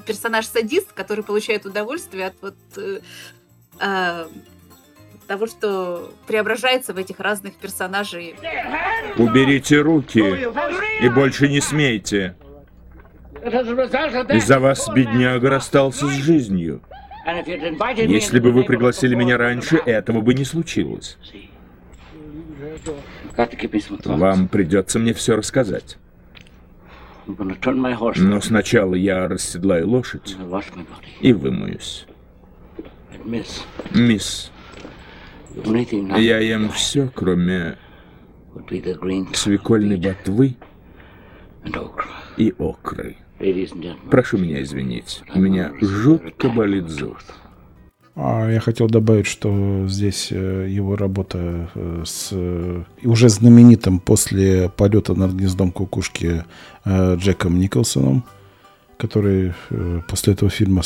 [0.06, 3.00] персонаж-садист, который получает удовольствие от вот э,
[3.80, 4.26] э,
[5.26, 8.36] того, что преображается в этих разных персонажей.
[9.16, 10.48] Уберите руки
[11.00, 12.36] и больше не смейте.
[13.42, 16.82] Из-за вас бедняга расстался с жизнью.
[17.96, 21.18] Если бы вы пригласили меня раньше, этого бы не случилось.
[24.04, 25.96] Вам придется мне все рассказать.
[28.16, 30.36] Но сначала я расседлаю лошадь
[31.20, 32.06] и вымоюсь.
[33.94, 34.50] Мисс,
[35.64, 37.76] я ем все, кроме
[39.34, 40.56] свекольной ботвы
[42.36, 43.16] и окры.
[44.10, 47.18] Прошу меня извинить, у меня жутко болит зуб.
[48.22, 52.34] А я хотел добавить, что здесь э, его работа э, с
[53.02, 56.44] уже знаменитым после полета над гнездом кукушки
[56.84, 58.24] э, Джеком Николсоном,
[58.98, 59.54] который
[60.06, 60.82] после этого фильма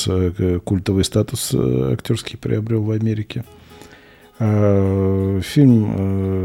[0.64, 3.44] культовый статус актерский приобрел в Америке.
[4.38, 5.42] Фильм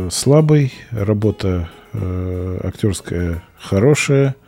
[0.09, 4.35] слабый, работа актерская хорошая–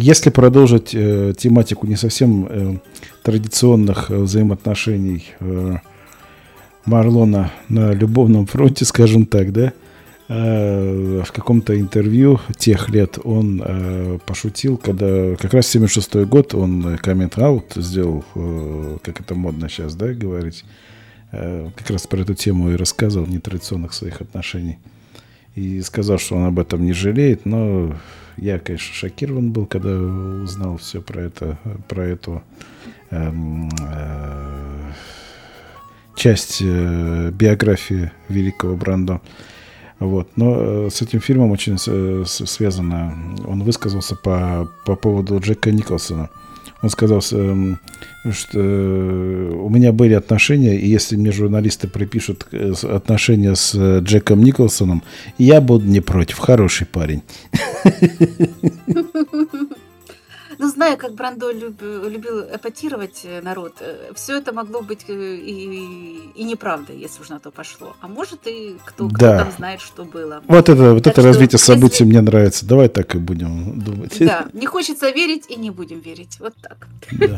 [0.00, 2.76] если продолжить э, тематику не совсем э,
[3.24, 5.76] традиционных э, взаимоотношений э,
[6.84, 9.72] Марлона на любовном фронте, скажем так, да,
[10.28, 16.96] э, в каком-то интервью тех лет он э, пошутил, когда как раз 76 год он
[16.98, 20.64] коммент-аут сделал, э, как это модно сейчас, да, говорить,
[21.32, 24.78] э, как раз про эту тему и рассказывал нетрадиционных своих отношений.
[25.56, 27.96] И сказал, что он об этом не жалеет, но
[28.40, 31.58] я, конечно, шокирован был, когда узнал все про это,
[31.88, 32.42] про эту
[33.10, 34.92] эм, э,
[36.16, 39.20] часть э, биографии великого Брандо.
[39.98, 40.28] Вот.
[40.36, 43.16] Но э, с этим фильмом очень э, связано.
[43.46, 46.30] Он высказался по, по поводу Джека Николсона.
[46.80, 47.80] Он сказал, эм,
[48.30, 52.46] что у меня были отношения, и если мне журналисты припишут
[52.84, 55.02] отношения с Джеком Николсоном,
[55.38, 56.38] я буду не против.
[56.38, 57.22] Хороший парень.
[60.58, 65.36] Ну, зная, как Брандо люб, любил эпатировать э, народ, э, все это могло быть э,
[65.36, 67.94] и, и неправда, если уж на то пошло.
[68.00, 69.38] А может и кто, кто да.
[69.38, 70.42] там знает, что было.
[70.48, 72.04] Вот это, вот это развитие событий если...
[72.04, 72.66] мне нравится.
[72.66, 74.16] Давай так и будем думать.
[74.18, 76.38] Да, не хочется верить и не будем верить.
[76.40, 76.88] Вот так.
[77.12, 77.36] Да.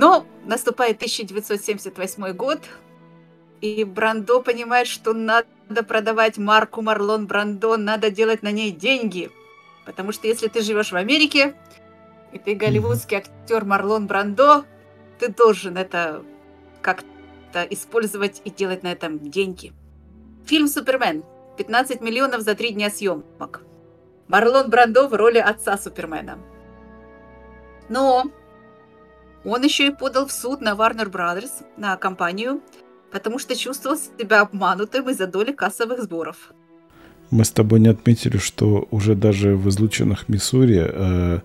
[0.00, 2.60] Но наступает 1978 год,
[3.60, 9.30] и Брандо понимает, что надо продавать марку Марлон Брандо, надо делать на ней деньги.
[9.84, 11.54] Потому что если ты живешь в Америке,
[12.32, 14.64] и ты голливудский актер Марлон Брандо,
[15.18, 16.24] ты должен это
[16.80, 19.74] как-то использовать и делать на этом деньги.
[20.46, 21.24] Фильм «Супермен».
[21.58, 23.64] 15 миллионов за три дня съемок.
[24.28, 26.38] Марлон Брандо в роли отца Супермена.
[27.90, 28.30] Но
[29.44, 32.60] он еще и подал в суд на Warner Brothers, на компанию,
[33.10, 36.52] потому что чувствовал себя обманутым из-за доли кассовых сборов.
[37.30, 41.40] Мы с тобой не отметили, что уже даже в излученных Миссури э,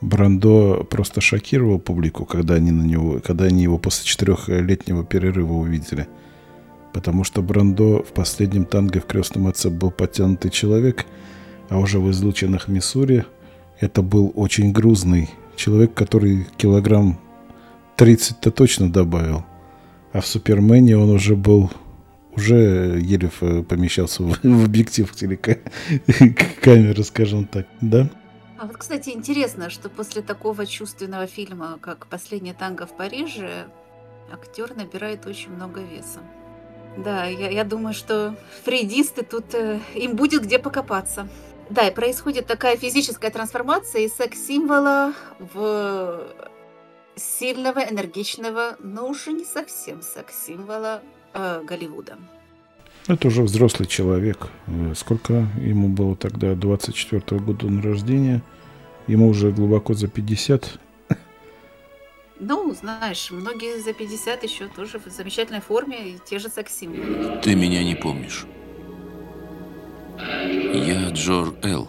[0.00, 6.08] Брандо просто шокировал публику, когда они, на него, когда они его после четырехлетнего перерыва увидели.
[6.92, 11.06] Потому что Брандо в последнем танго в «Крестном отце» был подтянутый человек,
[11.68, 13.24] а уже в излученных Миссури
[13.78, 17.18] это был очень грузный человек, который килограмм
[18.00, 19.44] 30-то точно добавил.
[20.12, 21.70] А в Супермене он уже был
[22.34, 23.28] уже еле
[23.62, 28.08] помещался в, в объектив телекамеры, скажем так, да?
[28.58, 33.66] А вот, кстати, интересно, что после такого чувственного фильма, как «Последний танго в Париже»,
[34.32, 36.20] актер набирает очень много веса.
[36.98, 41.28] Да, я, я думаю, что фрейдисты тут, э, им будет где покопаться.
[41.70, 46.26] Да, и происходит такая физическая трансформация из секс-символа в
[47.16, 51.02] сильного, энергичного, но уже не совсем секс-символа
[51.34, 52.18] э, Голливуда.
[53.06, 54.48] Это уже взрослый человек.
[54.66, 56.54] Э, сколько ему было тогда?
[56.54, 58.42] 24 года на рождения.
[59.06, 60.78] Ему уже глубоко за 50.
[62.42, 67.38] Ну, знаешь, многие за 50 еще тоже в замечательной форме и те же секс-символы.
[67.42, 68.46] Ты меня не помнишь.
[70.18, 71.86] Я Джор Эл.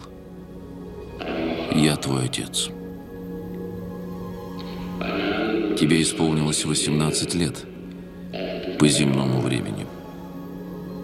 [1.74, 2.68] Я твой отец.
[5.78, 7.64] Тебе исполнилось 18 лет
[8.78, 9.86] по земному времени.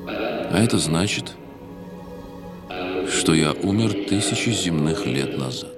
[0.07, 1.33] А это значит,
[3.11, 5.78] что я умер тысячи земных лет назад.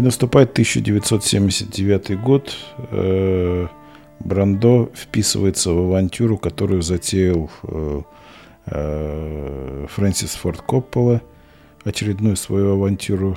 [0.00, 2.56] И наступает 1979 год.
[2.90, 3.66] Э,
[4.20, 8.00] Брандо вписывается в авантюру, которую затеял э,
[8.64, 11.20] э, Фрэнсис Форд Коппола.
[11.84, 13.36] Очередную свою авантюру,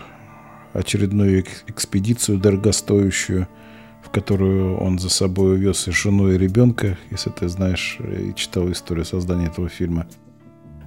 [0.71, 3.49] очередную экспедицию дорогостоящую,
[4.01, 8.71] в которую он за собой увез и жену, и ребенка, если ты знаешь и читал
[8.71, 10.07] историю создания этого фильма.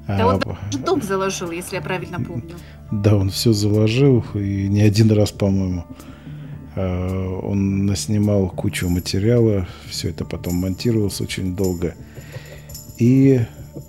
[0.07, 0.41] Да а, он
[0.85, 2.55] дом заложил, если я правильно помню.
[2.91, 5.85] Да, он все заложил, и не один раз, по-моему.
[6.77, 11.95] А, он наснимал кучу материала, все это потом монтировалось очень долго.
[12.99, 13.41] И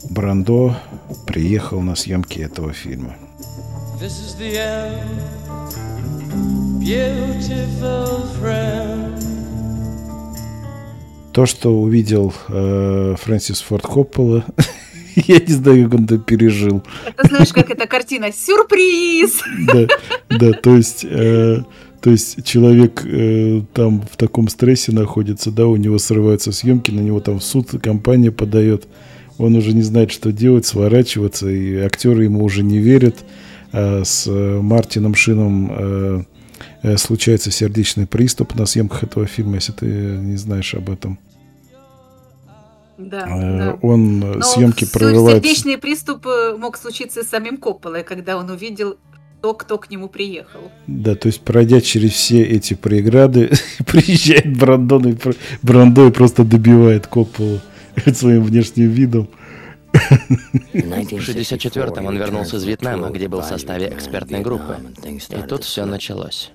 [0.09, 0.75] Брандо
[1.25, 3.15] приехал на съемки этого фильма.
[3.99, 5.03] This is the end,
[6.79, 9.23] beautiful friend.
[11.33, 14.43] То, что увидел э, Фрэнсис Форд Коппола,
[15.27, 16.83] Я не знаю, как он это пережил.
[17.05, 19.41] Это знаешь, как эта картина «Сюрприз!»
[19.73, 19.87] Да,
[20.29, 21.05] да, то есть...
[21.09, 21.63] Э,
[21.99, 26.99] то есть человек э, там в таком стрессе находится, да, у него срываются съемки, на
[26.99, 28.87] него там в суд компания подает,
[29.39, 33.15] он уже не знает, что делать, сворачиваться, и актеры ему уже не верят.
[33.73, 36.23] А с э, Мартином Шином э,
[36.83, 41.17] э, случается сердечный приступ на съемках этого фильма, если ты не знаешь об этом.
[42.97, 43.79] Да, э, да.
[43.81, 45.43] Он Но съемки прорывает.
[45.43, 46.25] Сердечный приступ
[46.57, 48.97] мог случиться с самим Копполой, когда он увидел
[49.41, 50.71] то, кто к нему приехал.
[50.87, 53.51] Да, то есть пройдя через все эти преграды,
[53.85, 55.17] приезжает Брандон и
[55.61, 57.59] Брандо и просто добивает Копполу
[58.13, 59.29] своим внешним видом.
[59.93, 64.77] В 1964-м он вернулся из Вьетнама, где был в составе экспертной группы.
[65.05, 66.51] И тут все началось.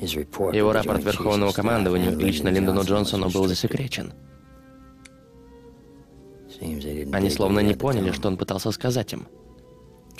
[0.00, 4.12] Его рапорт Верховному командованию лично Линдону Джонсону был засекречен.
[6.60, 9.26] Они словно не поняли, что он пытался сказать им.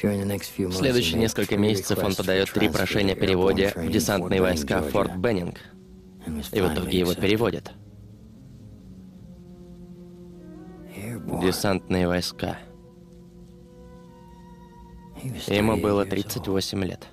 [0.01, 5.57] В следующие несколько месяцев он подает три прошения о переводе в десантные войска Форт Беннинг.
[6.53, 7.73] И в итоге его переводят.
[11.43, 12.59] Десантные войска.
[15.49, 17.09] Ему было 38 лет.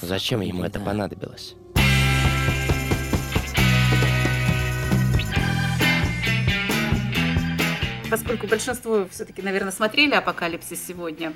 [0.00, 1.54] Зачем ему это понадобилось?
[8.10, 11.32] Поскольку большинство все-таки, наверное, смотрели «Апокалипсис» сегодня.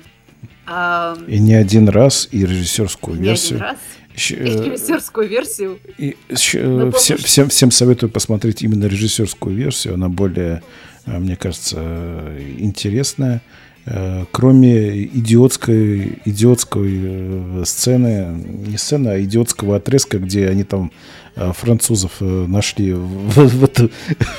[1.27, 3.57] И не один раз, и режиссерскую не версию.
[3.57, 3.77] Один раз.
[4.13, 5.79] Еще, и режиссерскую версию.
[5.97, 9.93] И, еще, всем, всем, всем советую посмотреть именно режиссерскую версию.
[9.95, 10.63] Она более,
[11.05, 13.41] э, мне кажется, интересная.
[13.85, 18.27] Э, кроме идиотской, идиотской э, сцены,
[18.67, 20.91] не сцены, а идиотского отрезка, где они там
[21.35, 22.99] французов нашли в,
[23.35, 23.89] в,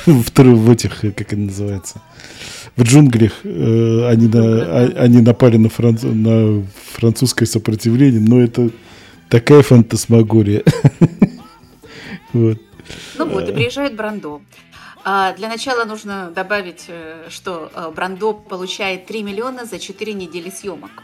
[0.07, 2.01] в, в, этих, как они называются,
[2.76, 8.70] в джунглях э, они, на, а, они напали на, франц, на французское сопротивление, но это
[9.28, 10.62] такая фантасмагория.
[12.32, 12.59] вот.
[13.18, 14.40] Ну вот, и приезжает Брандо.
[15.05, 20.49] А для начала нужно добавить, э, что э, Брандо получает 3 миллиона за 4 недели
[20.49, 21.03] съемок.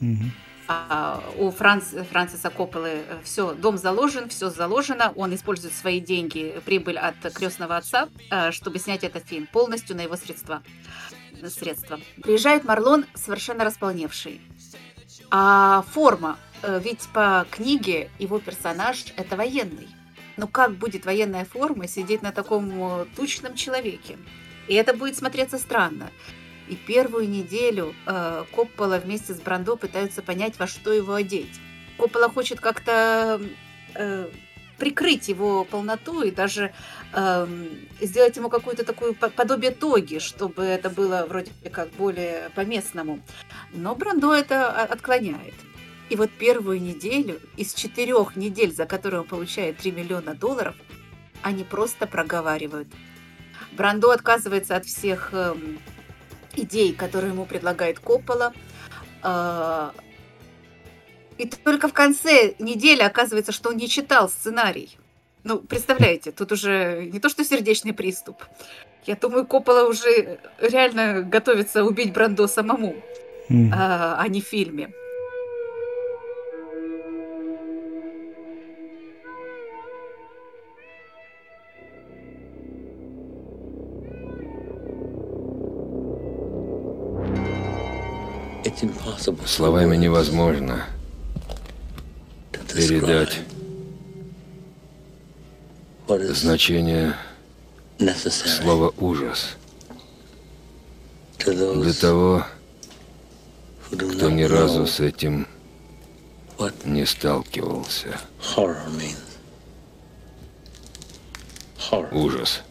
[0.00, 0.24] Угу.
[0.66, 6.58] А, у Франц, Франциса Копполы э, все, дом заложен, все заложено, он использует свои деньги,
[6.64, 10.62] прибыль от крестного отца, э, чтобы снять этот фильм полностью на его средства.
[11.48, 12.00] средства.
[12.22, 14.40] Приезжает Марлон совершенно располневший.
[15.30, 19.88] А форма, э, ведь по книге его персонаж это военный.
[20.38, 24.18] Но как будет военная форма сидеть на таком тучном человеке?
[24.66, 26.10] И это будет смотреться странно.
[26.68, 31.60] И первую неделю э, Коппола вместе с Брандо пытаются понять, во что его одеть.
[31.98, 33.40] Коппола хочет как-то
[33.94, 34.28] э,
[34.78, 36.72] прикрыть его полноту и даже
[37.12, 37.46] э,
[38.00, 43.20] сделать ему какую-то такую подобие тоги, чтобы это было вроде как более по-местному.
[43.72, 45.54] Но Брандо это отклоняет.
[46.10, 50.74] И вот первую неделю из четырех недель, за которые он получает 3 миллиона долларов,
[51.42, 52.88] они просто проговаривают.
[53.72, 55.78] Брандо отказывается от всех эм,
[56.56, 58.52] идей, которые ему предлагает Коппола.
[59.22, 59.92] А,
[61.38, 64.96] и только в конце недели оказывается, что он не читал сценарий.
[65.42, 68.44] Ну, представляете, тут уже не то, что сердечный приступ.
[69.04, 72.96] Я думаю, Коппола уже реально готовится убить Брандо самому,
[73.50, 73.70] mm.
[73.72, 74.90] а, а не в фильме.
[89.46, 90.86] Словами невозможно
[92.74, 93.40] передать
[96.08, 97.14] значение
[98.24, 99.56] слова «ужас»
[101.38, 102.46] для того,
[103.90, 105.46] кто ни разу с этим
[106.84, 108.18] не сталкивался.
[112.12, 112.62] Ужас.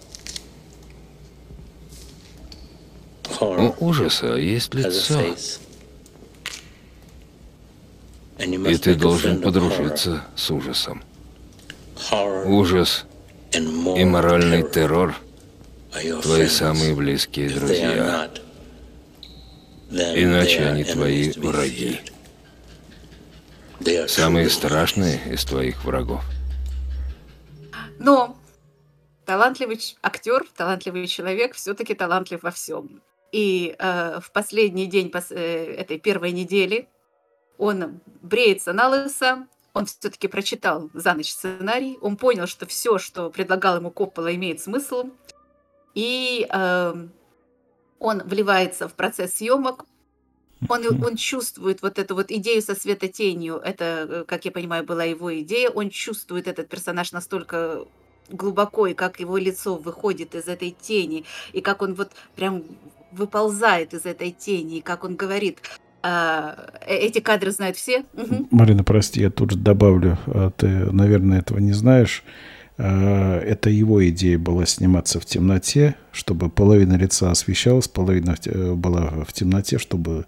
[3.39, 5.22] У ужаса есть лицо.
[8.40, 11.04] И ты должен подружиться с ужасом.
[12.46, 13.06] Ужас
[13.52, 15.16] и моральный террор—
[16.22, 18.30] твои самые близкие друзья.
[19.90, 22.00] Иначе они твои враги.
[24.08, 26.24] Самые страшные из твоих врагов.
[28.00, 28.36] Но
[29.26, 33.02] талантливый актер, талантливый человек все-таки талантлив во всем.
[33.32, 36.88] И э, в последний день пос- э, этой первой недели
[37.58, 43.30] он бреется на лысо, он все-таки прочитал за ночь сценарий, он понял, что все, что
[43.30, 45.10] предлагал ему Коппола, имеет смысл,
[45.95, 47.08] и э,
[47.99, 49.86] он вливается в процесс съемок,
[50.70, 53.58] он, он чувствует вот эту вот идею со светотенью.
[53.58, 55.70] Это, э, как я понимаю, была его идея.
[55.70, 57.86] Он чувствует этот персонаж настолько
[58.30, 62.64] глубоко, и как его лицо выходит из этой тени, и как он вот прям
[63.12, 65.60] выползает из этой тени, и как он говорит,
[66.04, 68.04] а, э, эти кадры знают все.
[68.14, 68.47] Угу.
[68.51, 72.24] Марина, прости, я тут же добавлю, а ты, наверное, этого не знаешь.
[72.78, 79.24] А, это его идея была сниматься в темноте, чтобы половина лица освещалась, половина э, была
[79.26, 80.26] в темноте, чтобы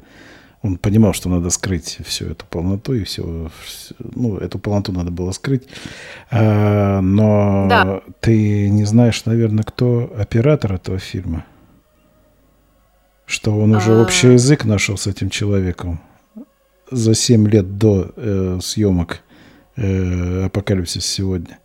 [0.62, 3.52] он понимал, что надо скрыть всю эту полноту и все,
[4.00, 5.68] ну, эту полноту надо было скрыть.
[6.32, 8.02] но да.
[8.20, 11.46] ты не знаешь, наверное, кто оператор этого фильма?
[13.26, 14.02] Что он уже а...
[14.02, 16.00] общий язык нашел с этим человеком
[16.92, 19.22] за 7 лет до э, съемок
[19.76, 21.60] э, «Апокалипсис сегодня».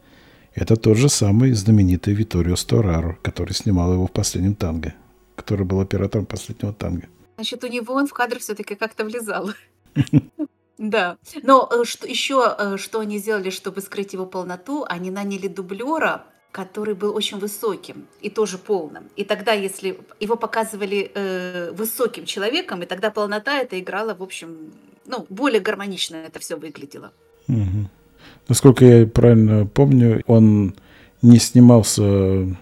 [0.55, 4.95] Это тот же самый знаменитый Виторио Стораро, который снимал его в «Последнем танго»,
[5.37, 7.07] который был оператором «Последнего танго».
[7.37, 9.51] Значит, у него он в кадр все-таки как-то влезал.
[10.81, 11.19] Да.
[11.43, 16.25] Но э, что, еще, э, что они сделали, чтобы скрыть его полноту, они наняли дублера,
[16.53, 19.05] который был очень высоким и тоже полным.
[19.17, 24.73] И тогда, если его показывали э, высоким человеком, и тогда полнота это играла, в общем,
[25.07, 27.13] ну, более гармонично это все выглядело.
[27.49, 27.89] Угу.
[28.49, 30.75] Насколько я правильно помню, он
[31.23, 32.57] не снимался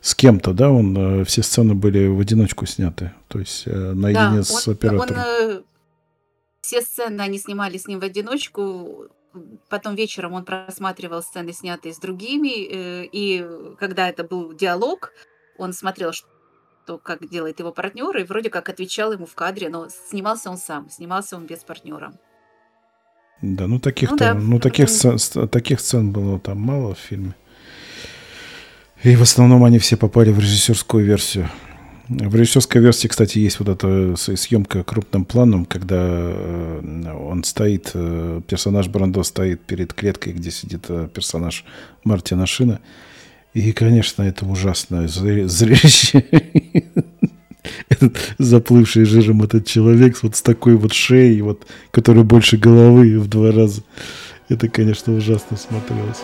[0.00, 0.70] с кем-то, да?
[0.70, 5.18] Он э, все сцены были в одиночку сняты, то есть э, наедине да, с оператором.
[5.18, 5.60] Он, э,
[6.60, 9.08] все сцены они снимали с ним в одиночку
[9.68, 13.46] потом вечером он просматривал сцены, снятые с другими, э, и
[13.78, 15.12] когда это был диалог,
[15.58, 19.88] он смотрел, что как делает его партнер, и вроде как отвечал ему в кадре, но
[19.88, 22.12] снимался он сам, снимался он без партнера.
[23.42, 24.44] Да, ну таких, ну, там, да.
[24.44, 25.18] ну таких, сцен,
[25.48, 27.34] таких сцен было там мало в фильме.
[29.02, 31.48] И в основном они все попали в режиссерскую версию.
[32.10, 38.40] В режиссерской версии, кстати, есть вот эта съемка крупным планом, когда э, он стоит, э,
[38.48, 41.64] персонаж Брандо стоит перед клеткой, где сидит э, персонаж
[42.02, 42.80] Мартина Шина.
[43.54, 46.24] И, конечно, это ужасное зрелище.
[47.88, 53.28] Этот заплывший жиром этот человек вот с такой вот шеей, вот, который больше головы в
[53.28, 53.82] два раза.
[54.48, 56.22] Это, конечно, ужасно смотрелось.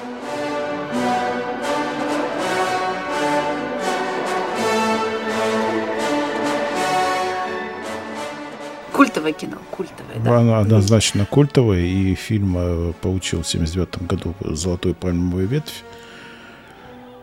[8.96, 10.38] Культовое кино, культовое, да.
[10.38, 15.84] Оно однозначно культовое, и фильм э, получил в 79 году «Золотую пальмовую ветвь».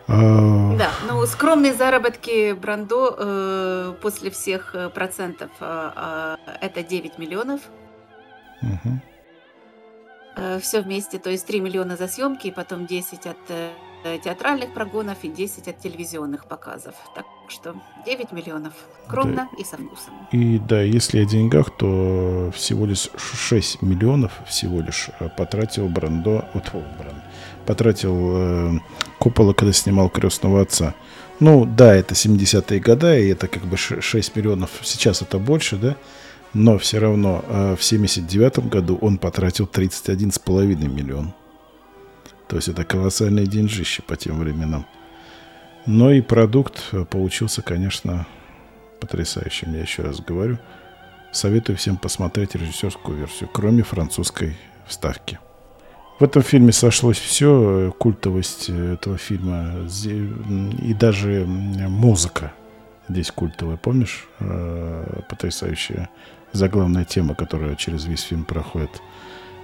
[0.06, 0.76] А...
[0.78, 7.60] Да, ну скромные заработки Брандо э, после всех э, процентов э, э, это 9 миллионов.
[8.62, 9.00] Угу.
[10.36, 13.38] Э, все вместе, то есть 3 миллиона за съемки, и потом 10 от
[14.22, 16.94] театральных прогонов и 10 от телевизионных показов.
[17.14, 17.74] Так что
[18.06, 18.72] 9 миллионов.
[19.06, 19.58] Скромно да.
[19.58, 20.14] и со вкусом.
[20.32, 26.44] И да, если о деньгах, то всего лишь 6 миллионов всего лишь э, потратил Брандо,
[26.54, 27.22] вот, Бранд,
[27.66, 28.72] потратил э,
[29.18, 30.94] Коппола, когда снимал «Крестного отца».
[31.40, 34.70] Ну, да, это 70-е годы, и это как бы 6 миллионов.
[34.82, 35.96] Сейчас это больше, да?
[36.54, 41.34] Но все равно э, в 79 году он потратил 31,5 миллион.
[42.48, 44.86] То есть это колоссальные деньжище по тем временам.
[45.86, 48.26] Но и продукт э, получился, конечно,
[49.00, 50.58] потрясающим, я еще раз говорю.
[51.32, 55.38] Советую всем посмотреть режиссерскую версию, кроме французской вставки.
[56.20, 59.86] В этом фильме сошлось все, э, культовость э, этого фильма
[60.82, 62.52] и даже музыка
[63.08, 63.76] здесь культовая.
[63.76, 64.26] Помнишь,
[65.28, 66.08] потрясающая
[66.52, 69.02] заглавная тема, которая через весь фильм проходит?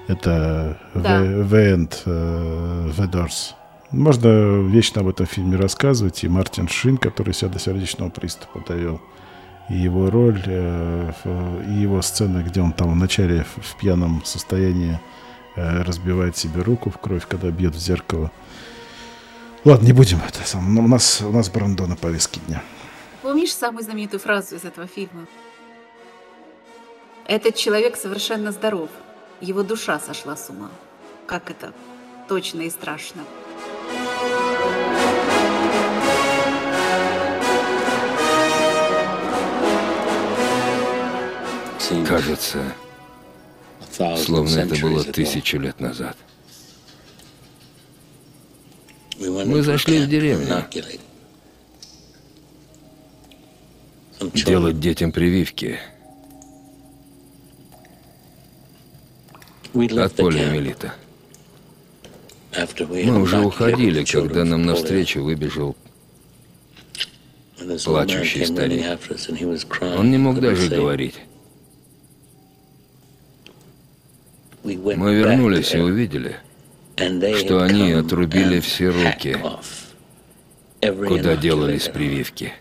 [0.09, 1.22] Это да.
[1.22, 3.55] The, End, uh, The Doors.
[3.90, 6.22] Можно вечно об этом фильме рассказывать.
[6.24, 9.01] И Мартин Шин, который себя до сердечного приступа довел.
[9.68, 11.12] И его роль, э,
[11.68, 14.98] и его сцена, где он там вначале в пьяном состоянии
[15.57, 18.30] э, разбивает себе руку в кровь, когда бьет в зеркало.
[19.64, 20.78] Ладно, не будем это сам.
[20.78, 22.62] У нас, у нас Брандо на повестке дня.
[23.22, 25.26] Помнишь самую знаменитую фразу из этого фильма?
[27.26, 28.88] Этот человек совершенно здоров.
[29.41, 30.70] Его душа сошла с ума.
[31.26, 31.72] Как это
[32.28, 33.22] точно и страшно.
[42.07, 42.62] Кажется,
[44.18, 46.16] словно это было тысячу лет назад.
[49.18, 50.64] Мы зашли в деревню.
[54.34, 55.78] Делать детям прививки.
[59.75, 60.95] От поля Мелита.
[62.89, 65.77] Мы уже уходили, когда нам навстречу выбежал
[67.85, 68.85] плачущий старик.
[69.97, 71.21] Он не мог даже говорить.
[74.62, 76.37] Мы вернулись и увидели,
[76.97, 79.39] что они отрубили все руки,
[80.81, 82.53] куда делались прививки.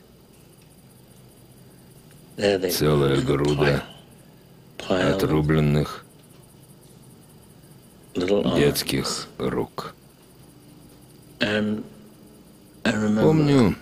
[2.38, 3.84] Целая груда
[4.88, 6.05] отрубленных
[8.55, 9.93] детских рук.
[12.84, 13.76] Помню,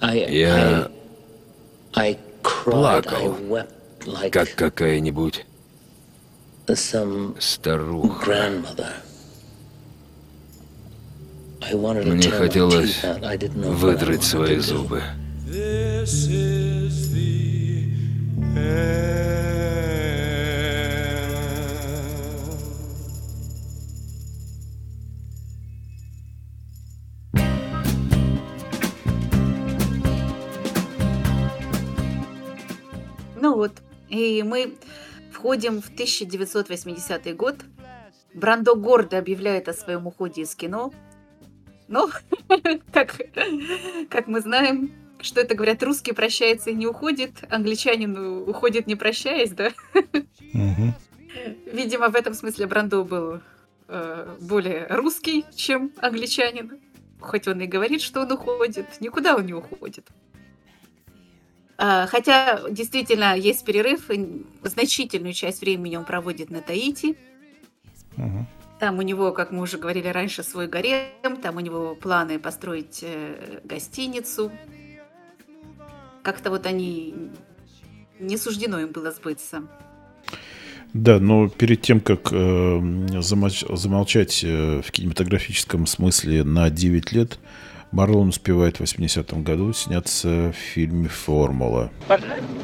[0.00, 0.90] я
[2.64, 3.36] плакал,
[4.30, 5.46] как какая-нибудь
[7.38, 8.50] старуха.
[11.72, 13.02] Мне хотелось
[13.54, 15.02] выдрать свои зубы.
[18.54, 19.11] Ну
[34.42, 34.74] и мы
[35.30, 37.56] входим в 1980 год.
[38.34, 40.92] Брандо гордо объявляет о своем уходе из кино.
[41.88, 42.10] Но,
[42.92, 43.20] как,
[44.08, 49.50] как мы знаем, что это говорят, русский прощается и не уходит, англичанин уходит не прощаясь,
[49.50, 49.72] да?
[49.94, 50.94] Угу.
[51.72, 53.40] Видимо, в этом смысле Брандо был
[53.88, 56.80] э, более русский, чем англичанин.
[57.20, 60.08] Хоть он и говорит, что он уходит, никуда он не уходит.
[61.78, 64.10] А, хотя действительно есть перерыв,
[64.62, 67.16] значительную часть времени он проводит на Таити.
[68.16, 68.46] Угу.
[68.78, 73.00] Там у него, как мы уже говорили раньше, свой гарем, там у него планы построить
[73.02, 74.50] э, гостиницу.
[76.22, 77.14] Как-то вот они
[78.18, 79.62] не суждено им было сбыться.
[80.94, 87.38] Да, но перед тем, как э, замолч, замолчать э, в кинематографическом смысле на 9 лет,
[87.92, 91.90] Марлон успевает в 80-м году сняться в фильме «Формула».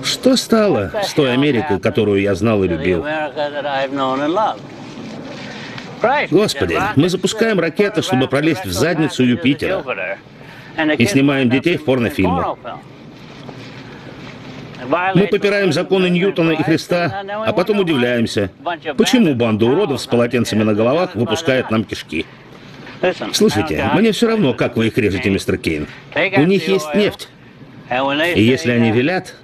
[0.03, 3.05] Что стало с той Америкой, которую я знал и любил?
[6.31, 9.85] Господи, мы запускаем ракеты, чтобы пролезть в задницу Юпитера.
[10.97, 12.57] И снимаем детей в порнофильмах.
[15.15, 18.51] Мы попираем законы Ньютона и Христа, а потом удивляемся,
[18.97, 22.25] почему банда уродов с полотенцами на головах выпускает нам кишки.
[23.33, 25.87] Слушайте, мне все равно, как вы их режете, мистер Кейн.
[26.15, 27.29] У них есть нефть.
[28.35, 29.35] И если они велят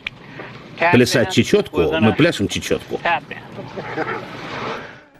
[0.92, 3.00] плясать чечетку, мы пляшем чечетку.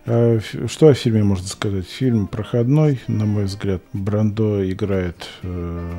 [0.07, 1.87] А, что о фильме можно сказать?
[1.89, 3.81] Фильм проходной, на мой взгляд.
[3.95, 5.91] Брандо играет э,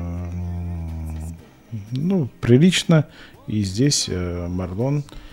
[1.90, 3.06] ну, прилично.
[3.48, 5.25] И здесь э, Марлон а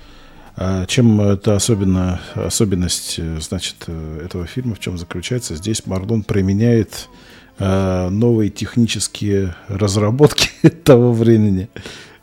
[0.88, 5.55] чем это особенно, особенность, э, значит, э, этого фильма, в чем заключается?
[5.55, 7.09] Здесь Марлон применяет
[7.59, 10.49] э, новые технические разработки
[10.84, 11.70] того времени.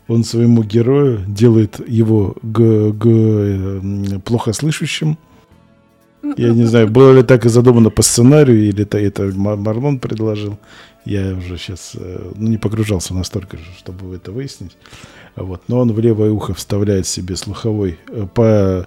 [0.07, 5.17] Он своему герою делает его г- г- плохо слышащим.
[6.37, 10.57] Я не знаю, было ли так и задумано по сценарию, или это, это Марлон предложил.
[11.05, 14.77] Я уже сейчас ну, не погружался настолько, чтобы это выяснить.
[15.35, 15.63] Вот.
[15.67, 17.99] Но он в левое ухо вставляет себе слуховой...
[18.09, 18.85] Э, по,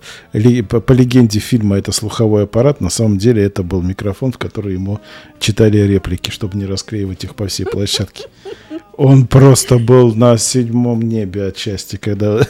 [0.69, 2.81] по, по легенде фильма это слуховой аппарат.
[2.81, 5.01] На самом деле это был микрофон, в который ему
[5.41, 8.25] читали реплики, чтобы не расклеивать их по всей площадке.
[8.97, 12.41] Он просто был на седьмом небе отчасти, когда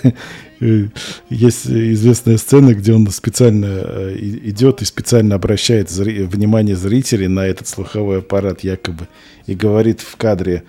[0.61, 0.89] э,
[1.31, 7.47] есть известная сцена, где он специально э, идет и специально обращает зри- внимание зрителей на
[7.47, 9.09] этот слуховой аппарат якобы
[9.47, 10.65] и говорит в кадре.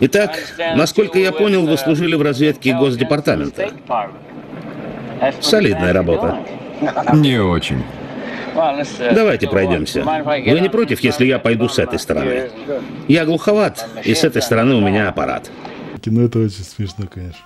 [0.00, 0.32] Итак,
[0.76, 3.70] насколько я понял, вы служили в разведке Госдепартамента.
[5.40, 6.38] Солидная работа.
[7.14, 7.82] Не очень.
[8.54, 10.02] Давайте пройдемся.
[10.02, 12.50] Вы не против, если я пойду с этой стороны?
[13.08, 15.50] Я глуховат, и с этой стороны у меня аппарат.
[16.00, 17.40] Кино это очень смешно, конечно.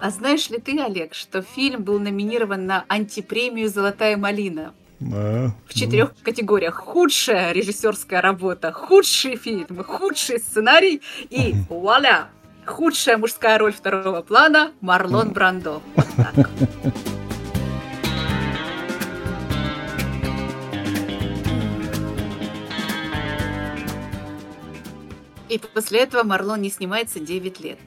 [0.00, 4.72] А знаешь ли ты, Олег, что фильм был номинирован на антипремию «Золотая малина»?
[5.12, 6.24] А, в четырех ну.
[6.24, 6.74] категориях.
[6.76, 12.28] Худшая режиссерская работа, худший фильм, худший сценарий и вуаля!
[12.64, 15.82] Худшая мужская роль второго плана Марлон Брандо.
[15.96, 16.50] Вот так.
[25.50, 27.80] И после этого Марлон не снимается 9 лет.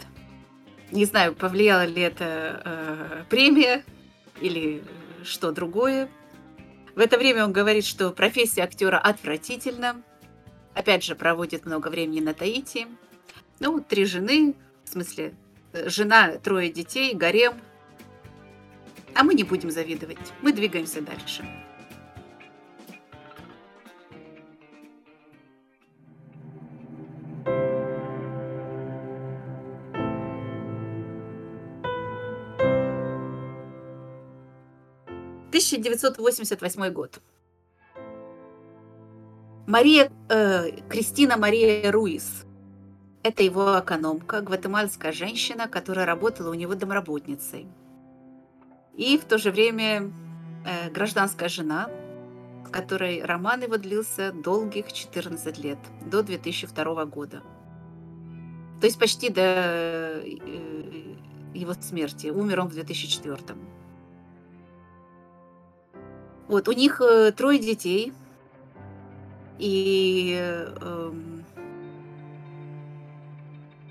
[0.92, 3.86] Не знаю, повлияла ли это э, премия
[4.42, 4.84] или
[5.24, 6.10] что другое.
[6.94, 10.04] В это время он говорит, что профессия актера отвратительна.
[10.74, 12.86] Опять же, проводит много времени на Таити.
[13.62, 15.34] Ну, три жены, в смысле,
[15.72, 17.54] жена, трое детей, гарем.
[19.16, 20.34] А мы не будем завидовать.
[20.42, 21.48] Мы двигаемся дальше.
[35.78, 37.22] 1988 год.
[39.66, 42.46] Мария, э, Кристина Мария Руис.
[43.24, 47.68] Это его экономка, гватемальская женщина, которая работала у него домработницей.
[48.96, 50.12] И в то же время
[50.66, 51.90] э, гражданская жена,
[52.68, 57.42] с которой роман его длился долгих 14 лет, до 2002 года.
[58.82, 61.16] То есть почти до э,
[61.54, 62.28] его смерти.
[62.28, 63.56] Умер он в 2004.
[66.54, 68.14] Вот, у них э, трое детей.
[69.58, 71.12] И, э,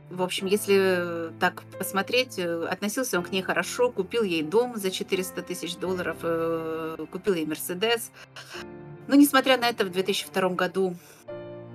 [0.08, 4.92] в общем, если так посмотреть, э, относился он к ней хорошо, купил ей дом за
[4.92, 8.12] 400 тысяч долларов, э, купил ей Мерседес.
[9.08, 10.94] Но, несмотря на это, в 2002 году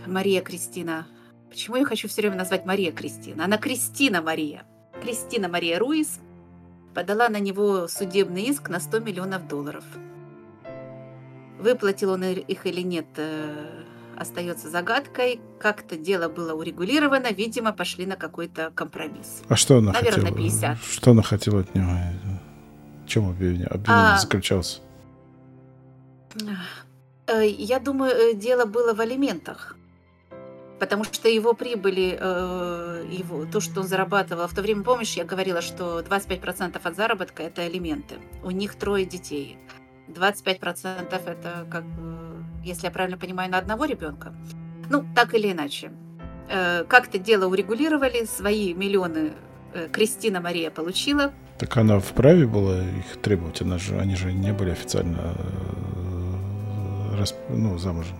[0.05, 1.05] Мария Кристина
[1.49, 3.43] Почему я хочу все время назвать Мария Кристина?
[3.43, 4.63] Она Кристина Мария.
[5.01, 6.19] Кристина Мария Руис
[6.93, 9.83] подала на него судебный иск на 100 миллионов долларов.
[11.59, 13.83] Выплатил он их или нет, э,
[14.15, 15.39] остается загадкой.
[15.59, 19.41] Как-то дело было урегулировано, видимо, пошли на какой-то компромисс.
[19.47, 20.37] А что она Наверное, хотела?
[20.37, 20.77] 50.
[20.83, 21.89] Что она хотела от него?
[23.05, 24.17] В чем обвинение, обвинение А.
[24.19, 24.81] заключался?
[27.27, 29.75] Э, Я думаю, э, дело было в алиментах.
[30.79, 32.19] Потому что его прибыли,
[33.11, 37.41] его, то, что он зарабатывал, в то время, помнишь, я говорила, что 25% от заработка–
[37.43, 38.17] это алименты.
[38.43, 39.57] У них трое детей.
[40.07, 44.33] 25% это, как, бы, если я правильно понимаю, на одного ребенка.
[44.89, 45.91] Ну, так или иначе.
[46.49, 49.33] Э, Как-то дело урегулировали, свои миллионы
[49.73, 51.31] э, Кристина Мария получила.
[51.59, 53.61] Так она вправе была их требовать?
[53.61, 58.17] Она же, они же не были официально э, расп- ну, замужем.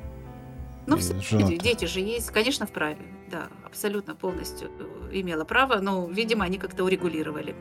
[0.88, 1.58] Ну, И все, женаты.
[1.58, 2.98] дети же есть, конечно, вправе.
[3.30, 4.70] Да, абсолютно полностью
[5.12, 7.56] имела право, но, видимо, они как-то урегулировали.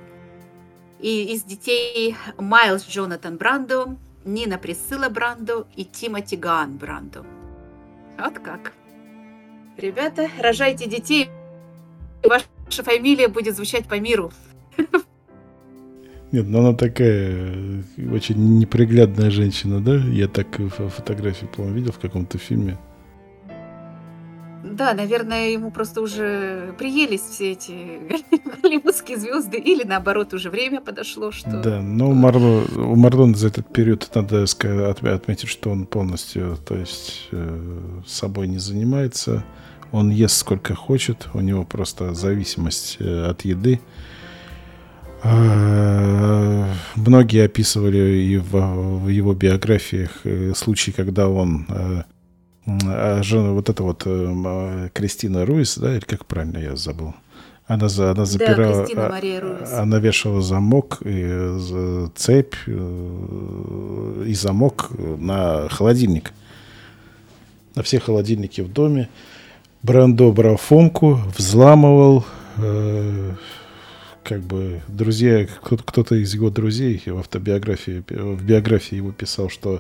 [1.01, 3.97] И из детей Майлз Джонатан Брандо,
[4.27, 7.25] Нина Присыла Брандо и Тимоти Гаан Брандо.
[8.19, 8.73] Вот как.
[9.77, 11.29] Ребята, рожайте детей,
[12.25, 14.33] и ваша фамилия будет звучать по миру.
[16.33, 17.55] Нет, ну она такая
[17.97, 19.95] э, очень неприглядная женщина, да?
[19.95, 22.77] Я так фо- фотографии, по-моему, видел в каком-то фильме.
[24.73, 28.01] Да, наверное, ему просто уже приелись все эти
[28.63, 31.51] голливудские звезды, или наоборот, уже время подошло, что...
[31.63, 35.87] Да, но у, Марло, у Марлона за этот период надо ска- отме- отметить, что он
[35.87, 39.45] полностью, то есть, э, собой не занимается.
[39.93, 43.81] Он ест сколько хочет, у него просто зависимость э, от еды.
[45.23, 48.51] А, Многие описывали и в,
[49.05, 51.67] в его биографиях э, случаи, когда он
[52.67, 57.15] жена, вот эта вот э, м, а, Кристина Руис, да, или как правильно я забыл,
[57.67, 59.43] она, за, она запирала, Кристина а- Мария
[59.79, 66.33] она вешала замок и э, цепь э, и замок на холодильник,
[67.75, 69.09] на все холодильники в доме.
[69.83, 72.25] Брандо брал фомку, взламывал,
[72.57, 73.33] э,
[74.25, 79.77] как бы друзья, кто- кто-то из его друзей в автобиографии, в биографии его писал, что
[79.77, 79.79] э,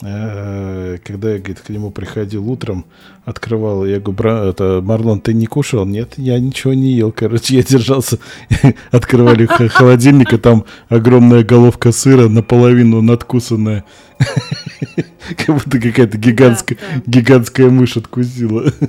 [0.00, 2.84] когда я, говорит, к нему приходил утром,
[3.24, 5.84] открывал, я говорю, «Бра- это, Марлон, ты не кушал?
[5.86, 8.18] Нет, я ничего не ел, короче, я держался,
[8.92, 13.84] открывали холодильник, и там огромная головка сыра, наполовину надкусанная,
[15.36, 18.72] как будто какая-то гигантская, гигантская мышь откусила.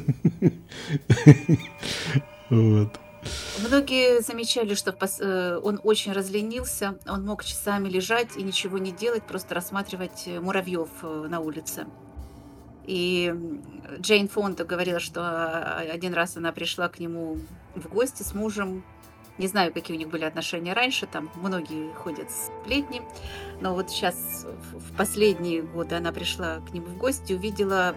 [2.50, 3.00] Вот.
[3.60, 9.24] Многие замечали, что э, он очень разленился, он мог часами лежать и ничего не делать,
[9.24, 11.86] просто рассматривать э, муравьев э, на улице.
[12.86, 13.34] И
[14.00, 17.38] Джейн Фонда говорила, что один раз она пришла к нему
[17.76, 18.84] в гости с мужем.
[19.38, 23.02] Не знаю, какие у них были отношения раньше, там многие ходят сплетни.
[23.62, 27.96] Но вот сейчас, в последние годы, она пришла к нему в гости, увидела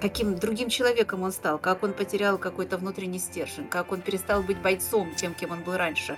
[0.00, 4.58] каким другим человеком он стал, как он потерял какой-то внутренний стержень, как он перестал быть
[4.58, 6.16] бойцом тем, кем он был раньше,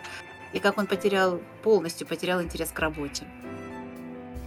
[0.53, 3.25] и как он потерял, полностью потерял интерес к работе.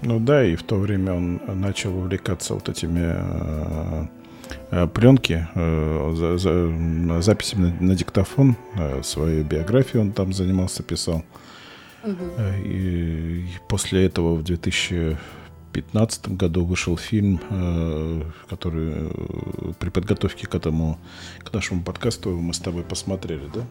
[0.01, 4.05] Ну да, и в то время он начал увлекаться вот этими э,
[4.71, 8.55] э, пленки, э, за- за- м, записями на, на диктофон,
[9.03, 11.23] свою биографию он там занимался, писал.
[12.03, 14.43] Э, И, и после этого в
[15.73, 20.99] 2015 году вышел фильм, э, который э, при подготовке к этому,
[21.39, 23.65] к нашему подкасту мы с тобой посмотрели, да?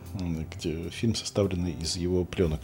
[0.56, 2.60] Где фильм составленный из его пленок.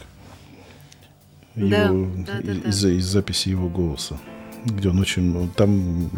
[1.54, 2.90] Да, Его- да, да, из, да.
[2.90, 4.18] из- записи его голоса.
[4.64, 5.50] Где он очень...
[5.54, 6.10] Там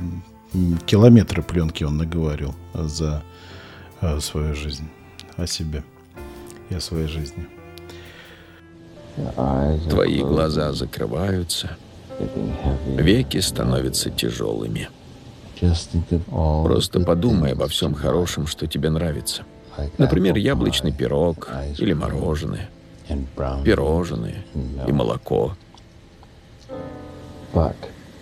[0.87, 3.23] километры пленки он наговорил за
[4.01, 4.89] э, свою жизнь.
[5.37, 5.85] О себе
[6.71, 7.47] и о своей жизни.
[9.89, 11.77] Твои глаза закрываются,
[12.97, 14.89] Веки становятся тяжелыми.
[16.65, 19.43] Просто подумай обо всем хорошем, что тебе нравится.
[19.99, 21.49] Например, яблочный пирог
[21.79, 22.69] или мороженое,
[23.65, 24.45] пирожные
[24.87, 25.57] и молоко.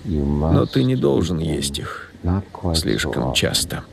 [0.04, 2.12] Но ты не должен есть их
[2.74, 3.84] слишком часто.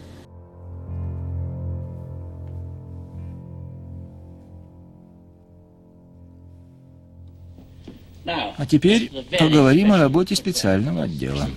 [8.58, 11.50] А теперь поговорим о работе специального отдела.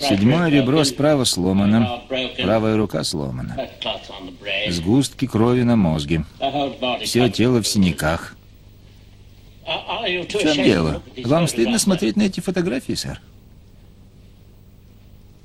[0.00, 2.02] Седьмое ребро справа сломано,
[2.42, 3.68] правая рука сломана.
[4.68, 6.24] Сгустки крови на мозге.
[7.02, 8.36] Все тело в синяках.
[9.66, 11.02] В чем дело?
[11.24, 13.20] Вам стыдно смотреть на эти фотографии, сэр?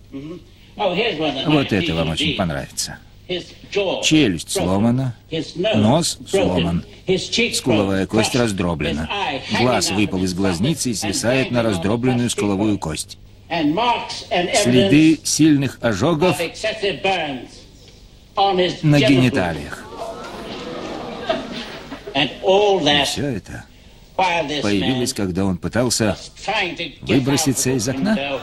[0.07, 2.97] Вот это вам очень понравится.
[4.03, 5.15] Челюсть сломана,
[5.75, 6.85] нос сломан,
[7.53, 9.09] скуловая кость раздроблена,
[9.59, 13.17] глаз выпал из глазницы и свисает на раздробленную скуловую кость.
[14.55, 16.37] Следы сильных ожогов
[18.81, 19.83] на гениталиях.
[22.15, 23.65] И все это
[24.15, 26.17] появилось, когда он пытался
[27.01, 28.39] выброситься из окна?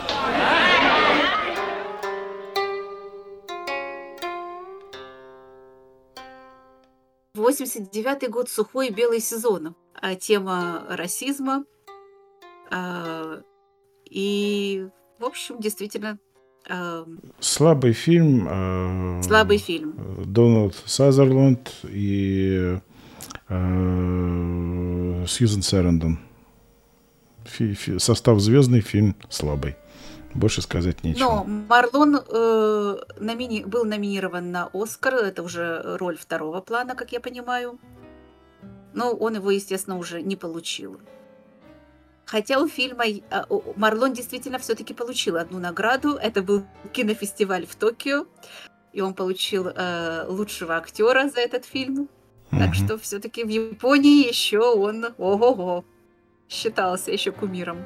[7.51, 11.65] Восемьдесят девятый год сухой белый сезон, а тема расизма
[12.71, 13.43] а,
[14.09, 14.87] и,
[15.19, 16.21] в общем, действительно
[16.69, 17.05] а,
[17.41, 19.21] Слабый фильм.
[19.25, 19.97] Слабый фильм.
[20.25, 22.79] Дональд Сазерленд и
[25.27, 26.21] Сьюзен.
[27.47, 29.75] Фи, фи, состав звездный, фильм слабый.
[30.35, 31.24] Больше сказать нечего.
[31.24, 33.64] Но Марлон э, номини...
[33.64, 35.14] был номинирован на Оскар.
[35.14, 37.78] Это уже роль второго плана, как я понимаю.
[38.95, 41.01] Но он его, естественно, уже не получил.
[42.26, 46.11] Хотя у фильма а, Марлон действительно все-таки получил одну награду.
[46.14, 48.26] Это был кинофестиваль в Токио.
[48.93, 52.09] И он получил э, лучшего актера за этот фильм.
[52.51, 55.85] Так что все-таки в Японии еще он, ого-го,
[56.49, 57.85] считался еще кумиром.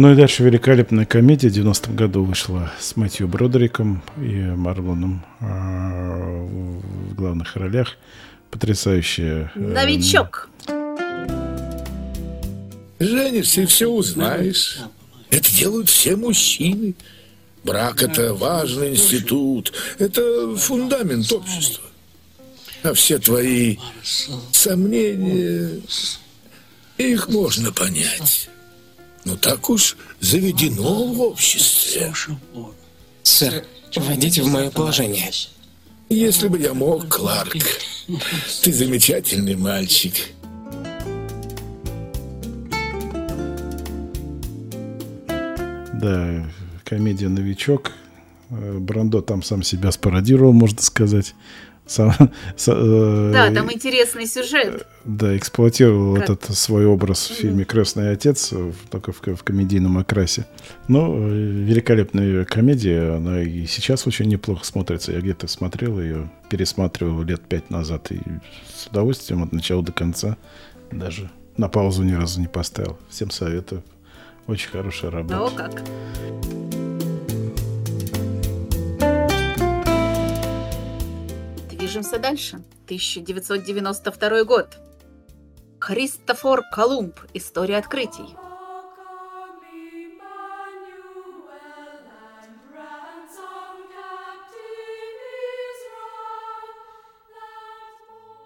[0.00, 6.46] Ну и дальше великолепная комедия в 90-м году вышла с Мэтью Бродериком и Марлоном э,
[7.10, 7.96] в главных ролях.
[8.52, 9.50] Потрясающая.
[9.56, 10.50] Э, Новичок.
[13.00, 14.78] Женишься и все узнаешь.
[15.30, 16.94] Это делают все мужчины.
[17.64, 21.82] Брак– это важный институт, это фундамент общества.
[22.84, 23.78] А все твои
[24.52, 25.80] сомнения,
[26.98, 28.48] их можно понять.
[29.28, 32.14] Но так уж заведено в обществе.
[33.22, 35.30] Сэр, войдите в мое положение.
[36.08, 37.54] Если бы я мог, Кларк.
[38.62, 40.14] Ты замечательный мальчик.
[46.00, 46.50] Да,
[46.84, 47.92] комедия «Новичок».
[48.48, 51.34] Э, Брандо там сам себя спародировал, можно сказать.
[51.88, 52.12] Сам,
[52.54, 54.86] с, э, да, там интересный сюжет.
[55.04, 56.24] Да, эксплуатировал как?
[56.24, 58.52] этот свой образ в фильме «Крестный отец»,
[58.90, 60.46] только в, в комедийном окрасе.
[60.86, 65.12] Но э, великолепная комедия, она и сейчас очень неплохо смотрится.
[65.12, 68.20] Я где-то смотрел ее, пересматривал лет пять назад и
[68.74, 70.36] с удовольствием от начала до конца
[70.90, 72.98] даже на паузу ни разу не поставил.
[73.08, 73.82] Всем советую.
[74.46, 75.44] Очень хорошая работа.
[75.44, 75.82] О, как.
[81.88, 82.56] Движемся дальше.
[82.84, 84.76] 1992 год.
[85.80, 87.18] Христофор Колумб.
[87.32, 88.36] История открытий.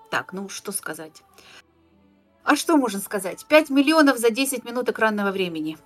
[0.09, 1.24] Так, ну что сказать?
[2.45, 3.45] А что можно сказать?
[3.47, 5.78] 5 миллионов за 10 минут экранного времени.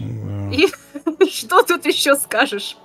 [0.00, 0.66] И
[1.30, 2.76] что тут еще скажешь?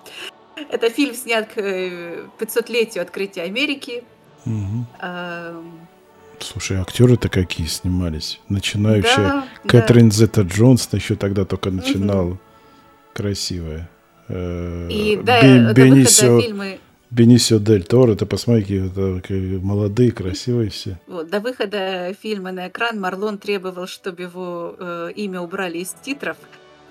[0.69, 4.03] Это фильм снят к 500-летию э, открытия Америки.
[4.45, 4.85] Угу.
[4.99, 5.63] А...
[6.39, 8.39] Слушай, актеры-то какие снимались?
[8.49, 10.15] Начинающая да, Кэтрин да.
[10.15, 12.31] Зета Джонс еще тогда только начинала.
[12.31, 12.39] Угу.
[13.13, 13.89] Красивая.
[14.27, 16.79] Э, И да, Бен, Бенисио, фильмы...
[17.09, 20.99] Бенисио Дель Торо, ты посмотри, какие молодые, красивые все.
[21.07, 26.37] Вот, до выхода фильма на экран Марлон требовал, чтобы его э, имя убрали из титров,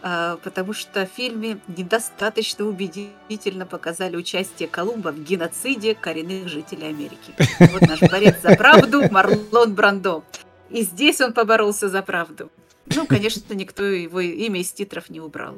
[0.03, 7.33] потому что в фильме недостаточно убедительно показали участие Колумба в геноциде коренных жителей Америки.
[7.73, 10.25] Вот наш борец за правду Марлон Брандо.
[10.71, 12.51] И здесь он поборолся за правду.
[12.87, 15.55] Ну, конечно, никто его имя из титров не убрал.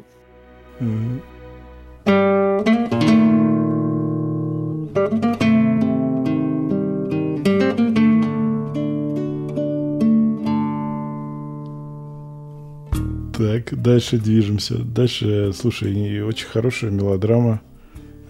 [13.44, 14.78] Так, дальше движемся.
[14.78, 17.60] Дальше, слушай, очень хорошая мелодрама.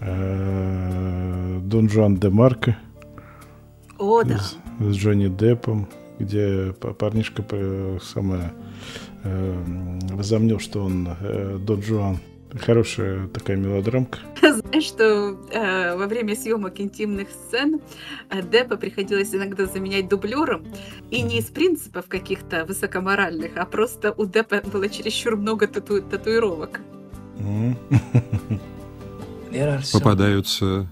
[0.01, 2.77] Э, Дон Жуан де Марко.
[3.97, 4.39] О, да.
[4.39, 5.87] С, с Джонни Деппом,
[6.19, 7.45] где парнишка
[8.01, 8.51] самое
[9.23, 9.63] э,
[10.11, 12.19] возомнил, что он э, Дон Жуан.
[12.59, 14.19] Хорошая такая мелодрамка.
[14.41, 17.81] Знаешь, что э, во время съемок интимных сцен
[18.29, 20.65] э, Деппа приходилось иногда заменять дублером.
[21.11, 26.79] И не из принципов каких-то высокоморальных, а просто у Деппа было чересчур много тату татуировок.
[29.91, 30.89] Попадаются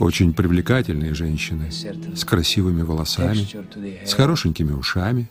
[0.00, 3.46] очень привлекательные женщины с красивыми волосами,
[4.04, 5.28] с хорошенькими ушами,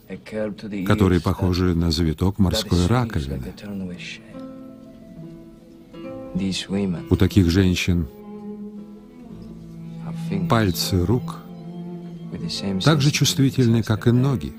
[0.86, 3.54] которые похожи на завиток морской раковины.
[7.10, 8.08] У таких женщин
[10.50, 11.40] пальцы рук
[12.84, 14.54] так же чувствительны, как и ноги.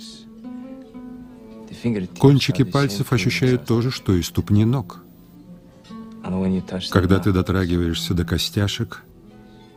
[2.19, 5.03] Кончики пальцев ощущают то же, что и ступни ног.
[6.91, 9.03] Когда ты дотрагиваешься до костяшек,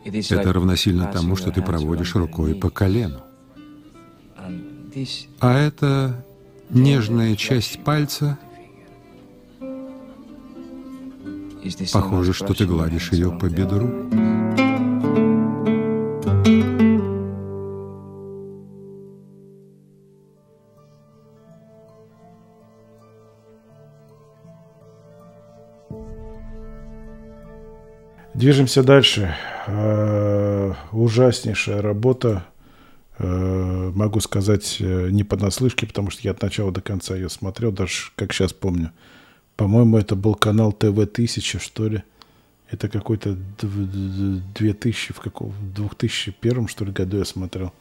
[0.04, 3.20] это равносильно тому, что ты проводишь рукой по колену.
[5.40, 6.24] А это
[6.70, 8.38] нежная часть пальца
[11.92, 13.90] Похоже, что ты гладишь ее по бедру.
[28.34, 29.34] Движемся дальше.
[29.66, 32.44] Э, ужаснейшая работа.
[33.18, 37.70] Э, могу сказать э, не понаслышке, потому что я от начала до конца ее смотрел,
[37.72, 38.90] даже как сейчас помню.
[39.56, 42.02] По-моему, это был канал ТВ-1000, что ли.
[42.70, 47.72] Это какой-то 2000, в каком, в 2001, что ли, году я смотрел.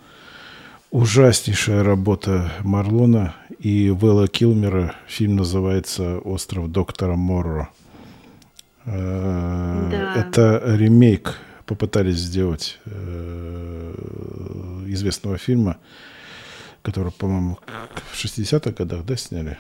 [0.92, 4.96] Ужаснейшая работа Марлона и Вэлла Килмера.
[5.08, 7.70] Фильм называется «Остров доктора Морро».
[8.86, 10.16] Э, да.
[10.16, 13.96] Это ремейк попытались сделать э,
[14.88, 15.78] известного фильма,
[16.84, 17.58] который, по-моему,
[18.12, 19.58] в 60-х годах, да, сняли?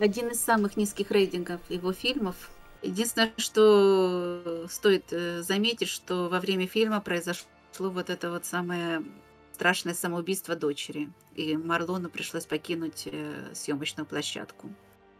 [0.00, 2.50] Один из самых низких рейтингов его фильмов.
[2.82, 7.46] Единственное, что стоит э, заметить, что во время фильма произошло
[7.78, 9.04] вот это вот самое
[9.52, 11.10] страшное самоубийство дочери.
[11.34, 14.70] И Марлону пришлось покинуть э, съемочную площадку.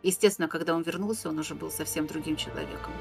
[0.02, 2.92] Естественно, когда он вернулся, он уже был совсем другим человеком.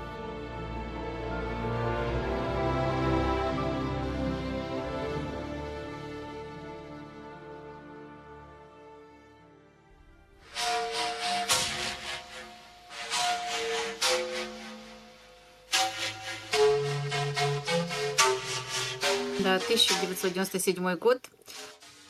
[20.19, 21.29] 1997 год.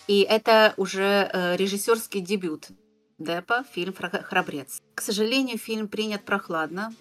[0.08, 2.70] И это уже э, режиссерский дебют
[3.20, 4.82] Деппа, фильм «Храбрец».
[4.96, 6.94] К сожалению, фильм принят прохладно.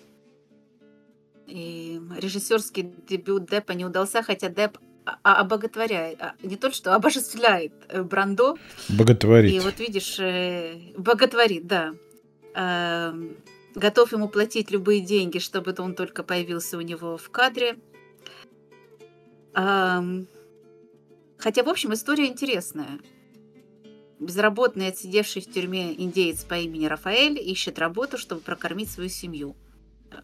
[1.47, 4.79] И режиссерский дебют Деппа не удался, хотя Депп
[5.23, 8.57] обоготворяет, а, не то что обожествляет э, Брандо.
[8.91, 9.53] Боготворит.
[9.53, 11.95] И вот видишь, э, боготворит, да.
[12.55, 13.37] Эм,
[13.75, 17.79] готов ему платить любые деньги, чтобы он только появился у него в кадре.
[21.39, 22.99] Хотя, в общем, история интересная.
[24.19, 29.57] Безработный, отсидевший в тюрьме индеец по имени Рафаэль ищет работу, чтобы прокормить свою семью.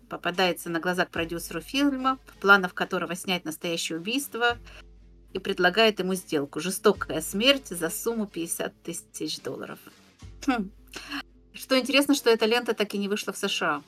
[0.09, 4.59] Попадается на глаза к продюсеру фильма, в планах которого снять настоящее убийство,
[5.33, 6.61] и предлагает ему сделку.
[6.61, 9.79] Жестокая смерть за сумму 50 тысяч долларов.
[10.47, 10.71] Хм.
[11.53, 13.83] Что интересно, что эта лента так и не вышла в США.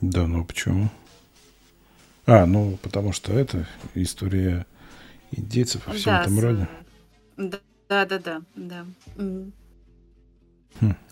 [0.00, 0.88] Да, ну почему?
[2.26, 4.66] А, ну, потому что это история
[5.32, 6.68] индейцев во всем да, этом роде.
[7.36, 8.42] Да, да, да, да.
[8.54, 8.86] да.
[9.16, 9.52] Хм.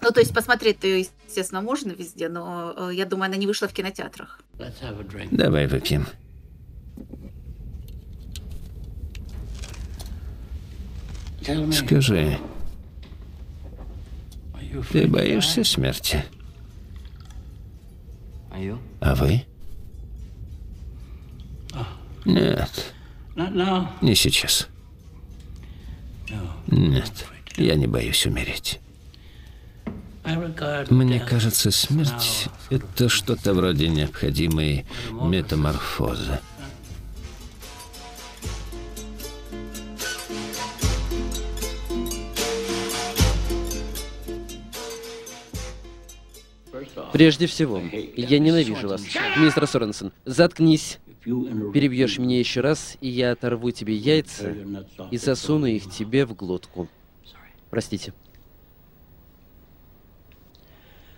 [0.01, 3.67] Ну, то есть посмотреть ее, естественно, можно везде, но э, я думаю, она не вышла
[3.69, 4.41] в кинотеатрах.
[5.31, 6.07] Давай выпьем.
[11.73, 12.39] Скажи,
[14.91, 16.25] ты боишься смерти?
[19.01, 19.45] А вы?
[22.25, 22.96] Нет.
[23.37, 24.69] Не сейчас.
[26.69, 27.27] Нет,
[27.57, 28.81] я не боюсь умереть.
[30.91, 36.41] Мне кажется, смерть— это что-то вроде необходимой метаморфозы.
[47.13, 47.81] Прежде всего,
[48.17, 49.03] я ненавижу вас.
[49.37, 50.99] Мистер Соренсон, заткнись.
[51.27, 54.55] Перебьешь меня еще раз, и я оторву тебе яйца
[55.11, 56.89] и засуну их тебе в глотку.
[57.69, 58.13] Простите.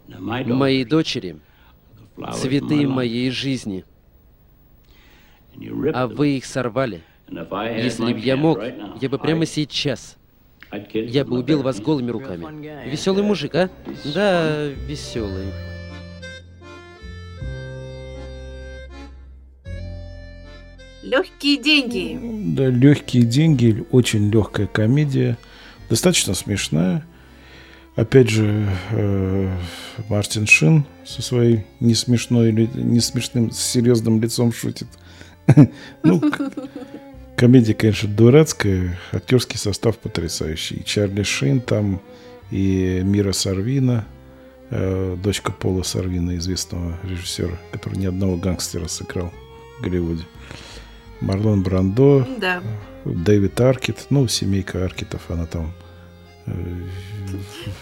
[0.09, 1.39] мои дочери,
[2.33, 3.85] цветы моей жизни.
[5.93, 7.03] А вы их сорвали.
[7.29, 8.61] Если бы я мог,
[9.03, 10.17] я бы прямо сейчас,
[10.95, 12.89] я бы убил вас голыми руками.
[12.89, 13.71] Веселый мужик, а?
[14.15, 15.53] Да, веселый.
[21.03, 22.19] Легкие деньги.
[22.55, 25.39] Да, легкие деньги, очень легкая комедия,
[25.89, 27.05] достаточно смешная.
[27.95, 29.57] Опять же, э,
[30.09, 34.89] Мартин Шин со своей не смешной или не смешным, серьезным лицом шутит.
[36.05, 36.23] Ну,
[37.37, 40.77] комедия, конечно, дурацкая, актерский состав потрясающий.
[40.77, 42.01] И Чарли Шин там,
[42.51, 44.05] и Мира Сарвина,
[44.71, 49.33] э, дочка Пола Сарвина, известного режиссера, который ни одного гангстера сыграл
[49.79, 50.25] в Голливуде.
[51.21, 52.63] Марлон Брандо, Да.
[53.05, 55.73] Дэвид Аркет, ну, семейка Аркетов, она там
[56.47, 56.53] э,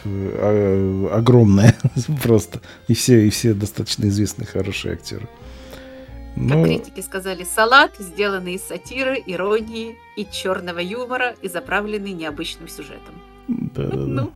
[0.05, 1.75] э, огромная
[2.23, 2.61] просто.
[2.89, 5.29] И все, и все достаточно известные, хорошие актеры.
[6.35, 12.69] Как Но критики сказали, салат, сделанный из сатиры, иронии и черного юмора и заправленный необычным
[12.69, 13.15] сюжетом.
[13.49, 14.05] Да, да, да.
[14.07, 14.33] Ну,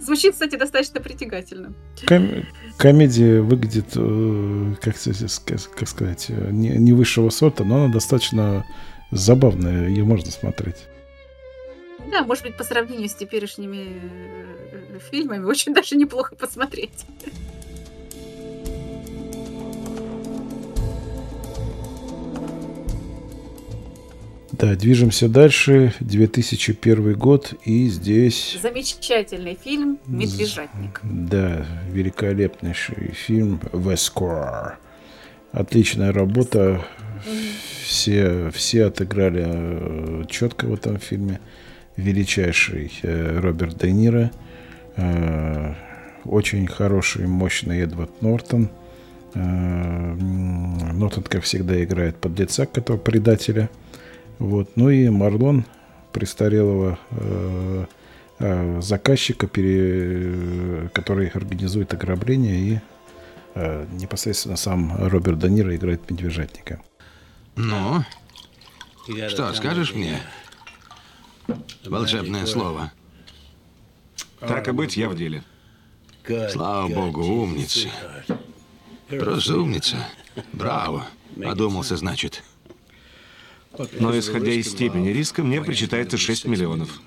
[0.00, 1.72] звучит, кстати, достаточно притягательно.
[2.06, 2.44] Ком-
[2.76, 4.96] комедия выглядит, э, как,
[5.76, 8.64] как сказать, э, не, не высшего сорта, но она достаточно
[9.10, 10.86] забавная, ее можно смотреть.
[12.10, 17.06] Да, может быть, по сравнению с теперешними э, фильмами, очень даже неплохо посмотреть.
[24.60, 25.94] Да, движемся дальше.
[26.00, 28.58] 2001 год, и здесь...
[28.60, 31.00] Замечательный фильм «Медвежатник».
[31.02, 34.78] Да, великолепнейший фильм «Вескор».
[35.52, 36.84] Отличная работа.
[37.84, 41.40] Все, все отыграли э, четко в этом фильме.
[41.96, 44.30] Величайший э, Роберт Де Ниро.
[44.96, 45.74] э,
[46.24, 48.68] Очень хороший, мощный Эдвард Нортон.
[49.34, 53.70] Нортон, как всегда, играет подлеца, которого предателя.
[54.40, 54.70] Вот.
[54.74, 55.64] Ну и Марлон,
[56.12, 57.84] престарелого э,
[58.38, 62.80] э, заказчика, пере- который организует ограбление, и
[63.54, 66.82] э, непосредственно сам Роберт Де Ниро играет медвежатника.
[67.56, 68.02] Ну,
[69.28, 70.18] что скажешь мне?
[71.84, 72.92] Волшебное слово.
[74.40, 75.42] Так и быть, я в деле.
[76.50, 77.88] Слава богу, умница.
[79.08, 79.96] Просто умница.
[80.54, 81.06] Браво.
[81.44, 82.42] Одумался, значит.
[83.98, 87.00] Но исходя из степени риска, мне причитается 6 миллионов.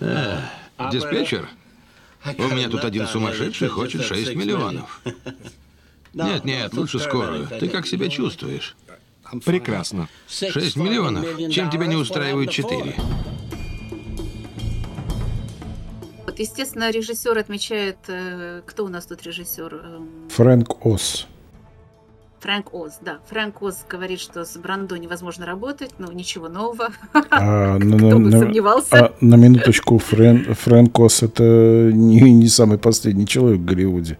[0.00, 1.48] Диспетчер?
[2.24, 5.02] У меня тут один сумасшедший хочет 6 миллионов.
[6.14, 7.48] Нет, нет, лучше скорую.
[7.48, 8.76] Ты как себя чувствуешь?
[9.44, 10.08] Прекрасно.
[10.28, 11.24] 6 миллионов?
[11.52, 12.94] Чем тебя не устраивают 4?
[16.24, 19.74] Вот, естественно, режиссер отмечает, э, кто у нас тут режиссер?
[19.74, 21.26] Эм, Фрэнк Ос.
[22.40, 23.18] Фрэнк Оз, да.
[23.28, 26.90] Фрэнк Оз говорит, что с Брандо невозможно работать, но ничего нового.
[27.30, 29.06] А, на, Кто на- бы на- сомневался.
[29.06, 34.18] а, на минуточку, Фрэн, Фрэнк Ос это не, не самый последний человек в Голливуде.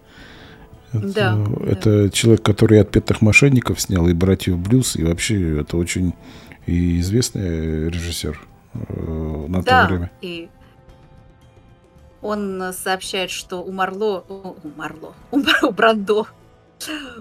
[0.93, 6.15] Это, Да, это человек, который отпетых мошенников снял, и братьев Блюз, и вообще это очень
[6.67, 8.41] и известный режиссер
[8.75, 10.11] э, на то Да, время.
[10.23, 10.49] и
[12.21, 16.27] он сообщает, что у Марло, у Марло, у Брандо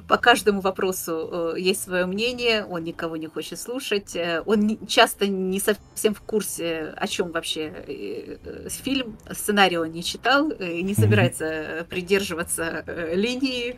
[0.08, 5.28] по каждому вопросу э, есть свое мнение, он никого не хочет слушать, э, он часто
[5.28, 10.94] не совсем в курсе, о чем вообще э, фильм, сценарий он не читал, и не
[10.94, 13.78] собирается э, придерживаться линии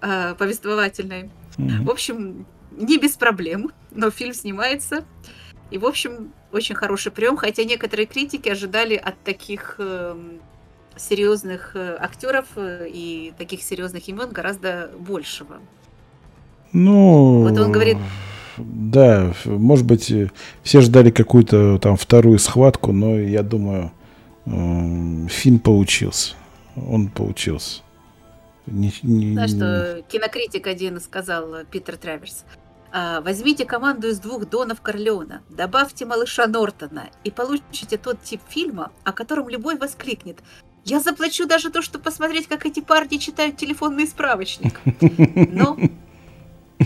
[0.00, 1.30] повествовательной.
[1.56, 1.84] Мгм.
[1.86, 5.04] В общем, не без проблем, но фильм снимается.
[5.70, 10.40] И, в общем, очень хороший прием, хотя некоторые критики ожидали от таких эм,
[10.96, 15.56] серьезных э, актеров э, и таких серьезных имен гораздо большего.
[16.72, 17.98] Ну, Вот он говорит-
[18.56, 20.30] да, может быть, э,
[20.62, 23.90] все ждали какую-то там вторую схватку, но я думаю,
[24.46, 26.34] фильм получился.
[26.76, 27.80] Он получился.
[28.66, 32.44] Не- не- Знаешь, что кинокритик один сказал, Питер Траверс.
[32.92, 38.92] «А, Возьмите команду из двух Донов Корлеона, добавьте малыша Нортона и получите тот тип фильма,
[39.02, 40.38] о котором любой воскликнет.
[40.84, 44.80] Я заплачу даже то, чтобы посмотреть, как эти парни читают телефонный справочник.
[45.52, 45.78] Но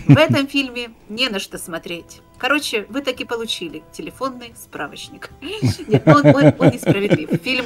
[0.07, 2.21] в этом фильме не на что смотреть.
[2.39, 5.31] Короче, вы таки получили телефонный справочник.
[5.89, 7.29] Нет, он, он- он несправедлив.
[7.43, 7.65] Фильм,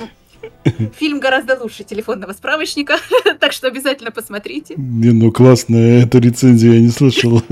[0.99, 2.97] фильм гораздо лучше телефонного справочника,
[3.41, 4.75] так что обязательно посмотрите.
[4.79, 7.43] Не, ну классная эта рецензия, я не слышал.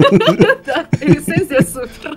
[0.67, 2.17] Да, рецензия супер.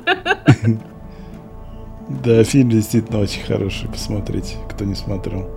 [2.23, 5.49] Да, фильм действительно очень хороший, посмотрите, кто не смотрел.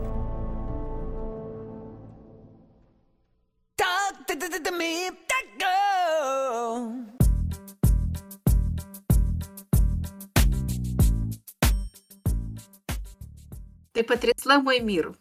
[13.97, 15.15] Ты потрясла мой мир.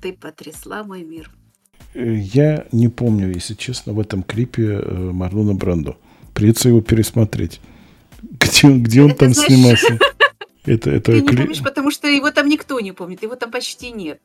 [0.00, 1.32] Ты потрясла мой мир.
[1.94, 5.96] Э, я не помню, если честно, в этом клипе э, Марлона Брандо.
[6.32, 7.60] Придется его пересмотреть.
[8.22, 9.52] Где, где он это там знаешь...
[9.52, 9.98] снимался?
[10.64, 11.30] Это, это Ты кли...
[11.30, 14.20] не помнишь, потому что его там никто не помнит, его там почти нет.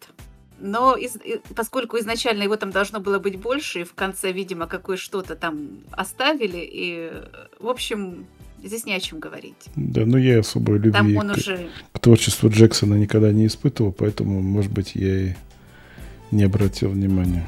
[0.59, 1.17] Но из,
[1.55, 5.79] поскольку изначально его там должно было быть больше, и в конце, видимо, какое что-то там
[5.89, 7.11] оставили, и,
[7.59, 8.27] в общем,
[8.67, 9.69] здесь не о чем говорить.
[9.75, 11.69] Да, но я особой любви там он к, уже...
[11.93, 15.33] к творчеству Джексона никогда не испытывал, поэтому, может быть, я и
[16.31, 17.45] не обратил внимания.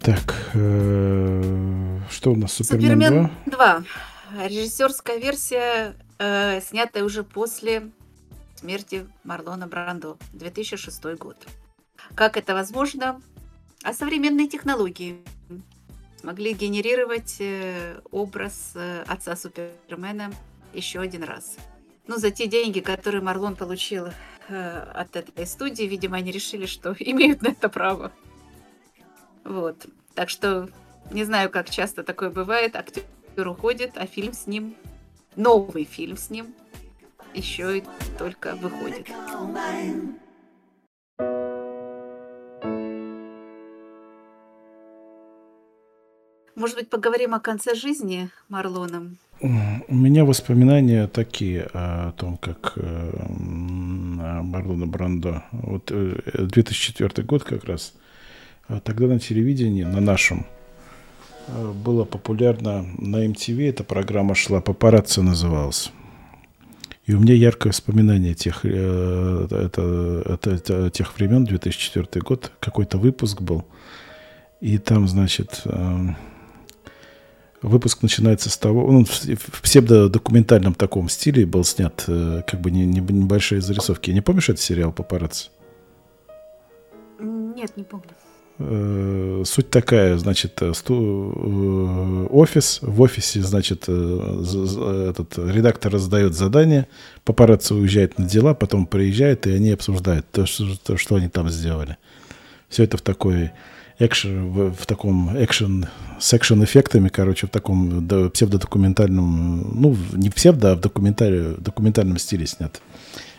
[0.00, 2.54] Так, э, что у нас?
[2.54, 3.84] Супермен, Супермен 2?
[4.32, 4.48] 2.
[4.48, 7.90] Режиссерская версия, э, снятая уже после
[8.56, 11.36] смерти Марлона Брандо, 2006 год.
[12.14, 13.20] Как это возможно?
[13.82, 15.22] А современные технологии
[16.20, 20.32] смогли генерировать э, образ э, отца Супермена
[20.74, 21.56] еще один раз.
[22.06, 24.08] Ну, за те деньги, которые Марлон получил
[24.48, 28.12] э, от этой студии, видимо, они решили, что имеют на это право.
[29.44, 29.86] Вот.
[30.14, 30.68] Так что
[31.10, 32.76] не знаю, как часто такое бывает.
[32.76, 34.74] Актер уходит, а фильм с ним,
[35.36, 36.54] новый фильм с ним,
[37.34, 37.84] еще и
[38.18, 39.08] только выходит.
[46.58, 49.16] Может быть, поговорим о конце жизни Марлоном?
[49.40, 53.26] У меня воспоминания такие о том, как э,
[54.42, 55.44] Марлона Брандо.
[55.52, 57.94] Вот 2004 э, год как раз–
[58.84, 60.46] тогда на телевидении, на нашем,
[61.46, 65.92] э, было популярно на MTV, эта программа шла, «Папарацци» называлась.
[67.06, 72.98] И у меня яркое воспоминание тех, э, это, это, это, тех времен, 2004 год, какой-то
[72.98, 73.64] выпуск был.
[74.60, 75.98] И там, значит, э,
[77.62, 83.00] выпуск начинается с того, он в псевдодокументальном таком стиле был снят, как бы не, не,
[83.00, 84.10] небольшие зарисовки.
[84.10, 85.50] Не помнишь этот сериал «Папарацци»?
[87.20, 88.10] Нет, не помню.
[88.60, 96.88] Э, суть такая, значит, э, э, офис, в офисе, значит, этот редактор раздает задание,
[97.24, 101.48] папарацци уезжает на дела, потом приезжает, и они обсуждают то, что, то, что они там
[101.50, 101.98] сделали.
[102.68, 103.52] Все это в такой
[103.98, 105.86] экшен, в, в таком экшен
[106.20, 112.80] с экшен-эффектами, короче, в таком да, псевдодокументальном, ну, не псевдо, а в документальном стиле снят.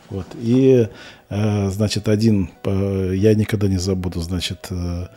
[0.10, 0.28] Вот.
[0.42, 0.88] И,
[1.30, 5.08] э, значит, один, я никогда не забуду, значит, э,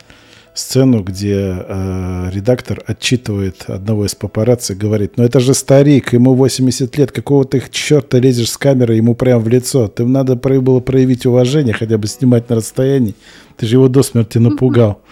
[0.53, 6.95] сцену, где э, редактор отчитывает одного из папарацци, говорит, ну это же старик, ему 80
[6.97, 9.87] лет, какого ты черта лезешь с камерой ему прямо в лицо?
[9.87, 13.15] Ты надо было проявить уважение, хотя бы снимать на расстоянии.
[13.57, 15.01] Ты же его до смерти напугал.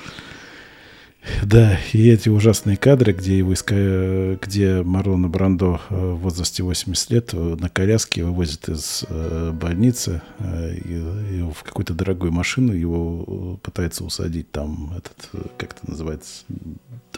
[1.43, 4.37] Да, и эти ужасные кадры, где его иска...
[4.41, 10.21] где Марлона Брандо э, в возрасте 80 лет э, на коляске вывозят из э, больницы
[10.39, 16.43] и в какую-то дорогую машину его пытается усадить там этот, как это называется,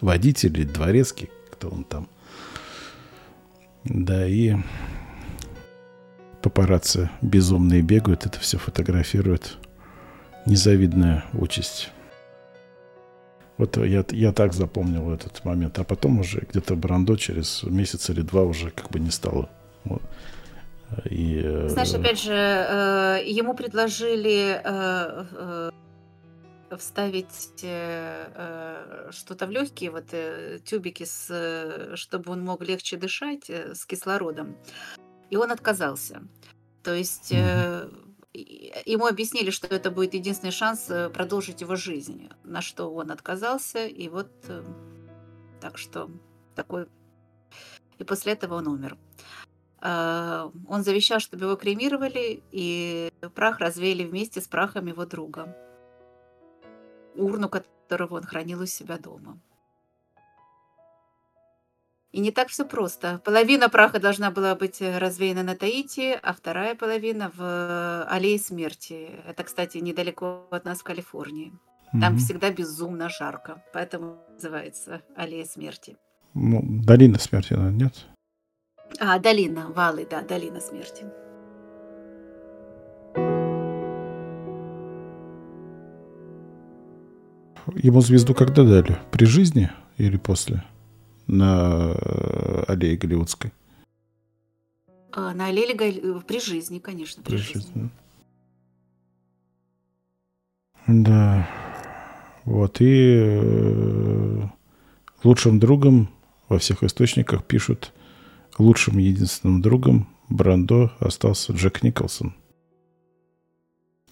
[0.02, 2.08] водитель или дворецкий, кто он там.
[3.86, 4.56] Да, и
[6.42, 9.58] папарацци безумные бегают, это все фотографируют.
[10.46, 11.90] Незавидная участь.
[13.58, 15.78] Вот я, я так запомнил этот момент.
[15.80, 19.50] А потом уже где-то Брандо через месяц или два уже как бы не стало.
[19.84, 20.02] Вот.
[21.10, 25.72] И, э, Знаешь, опять же, э, ему предложили э,
[26.78, 27.52] вставить
[29.12, 30.06] что-то в легкие, вот
[30.66, 34.56] тюбики, с, чтобы он мог легче дышать с кислородом.
[35.30, 36.24] И он отказался.
[36.84, 42.62] То есть mm-hmm ему объяснили, что это будет единственный шанс э, продолжить его жизнь, на
[42.62, 44.64] что он отказался, и вот э,
[45.62, 46.10] так что
[46.56, 46.88] такой...
[48.00, 48.98] И после этого он умер.
[49.80, 55.56] А, он завещал, чтобы его кремировали, и прах развеяли вместе с прахом его друга.
[57.16, 59.40] Урну, которого он хранил у себя дома.
[62.14, 63.20] И не так все просто.
[63.26, 68.38] Половина праха должна была быть э, развеяна на Таити, а вторая половина в э, Аллее
[68.38, 69.10] Смерти.
[69.28, 71.54] Это, кстати, недалеко от нас в Калифорнии.
[71.92, 72.18] Там mm-hmm.
[72.18, 75.98] всегда безумно жарко, поэтому называется Аллея Смерти.
[76.36, 77.94] Ну, долина смерти, нет?
[79.00, 81.06] А, долина, валы, да, долина смерти.
[87.76, 89.00] Ему звезду когда дали?
[89.12, 90.64] При жизни или после?
[91.28, 93.52] На э, аллее Голливудской?
[95.12, 96.22] А, на аллее Гол...
[96.22, 97.62] при жизни, конечно, при, при жизни.
[97.62, 97.90] жизни.
[100.88, 101.48] Да.
[102.46, 104.42] Вот, и э,
[105.24, 106.10] лучшим другом
[106.50, 107.94] во всех источниках пишут,
[108.58, 112.34] лучшим единственным другом Брандо остался Джек Николсон.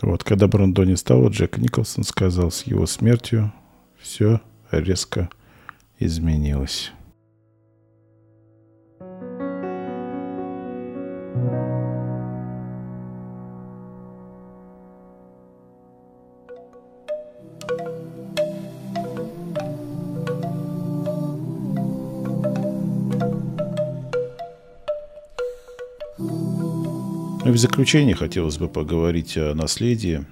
[0.02, 3.52] Вот, когда Брандо не стало, Джек Николсон сказал, с его смертью
[4.00, 5.30] все резко
[6.00, 6.92] изменилось.
[27.52, 30.26] В заключение хотелось бы поговорить о наследии.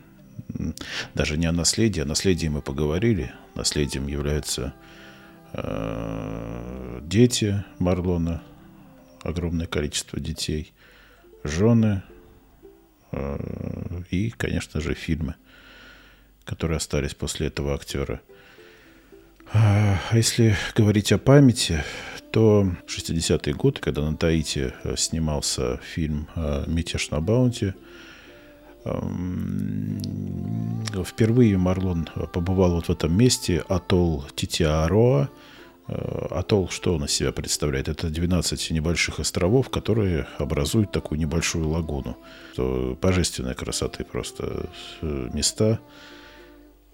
[1.16, 3.34] Даже не о наследии, о наследии мы поговорили.
[3.56, 4.74] Наследием являются
[5.52, 8.41] э, дети Марлона,
[9.22, 10.72] огромное количество детей,
[11.44, 12.04] жены
[13.12, 15.36] э, и, конечно же, фильмы,
[16.46, 18.22] которые остались после этого актера.
[19.52, 21.84] А если говорить о памяти,
[22.31, 27.73] то 60-й год, когда на Таити э, снимался фильм э, «Мятеж на Баунти»,
[28.85, 29.99] эм,
[31.06, 35.30] впервые Марлон побывал вот в этом месте, атолл Титиароа.
[35.88, 37.88] Э, атолл, что он из себя представляет?
[37.88, 42.18] Это 12 небольших островов, которые образуют такую небольшую лагуну.
[43.01, 44.69] Божественной красоты просто
[45.01, 45.80] места.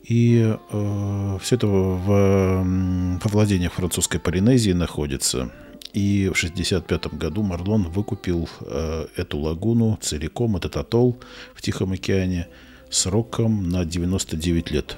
[0.07, 5.51] И э, все это в, во владениях французской Полинезии находится.
[5.93, 11.17] И в 1965 году Марлон выкупил э, эту лагуну целиком, этот атолл
[11.55, 12.47] в Тихом океане,
[12.89, 14.97] сроком на 99 лет.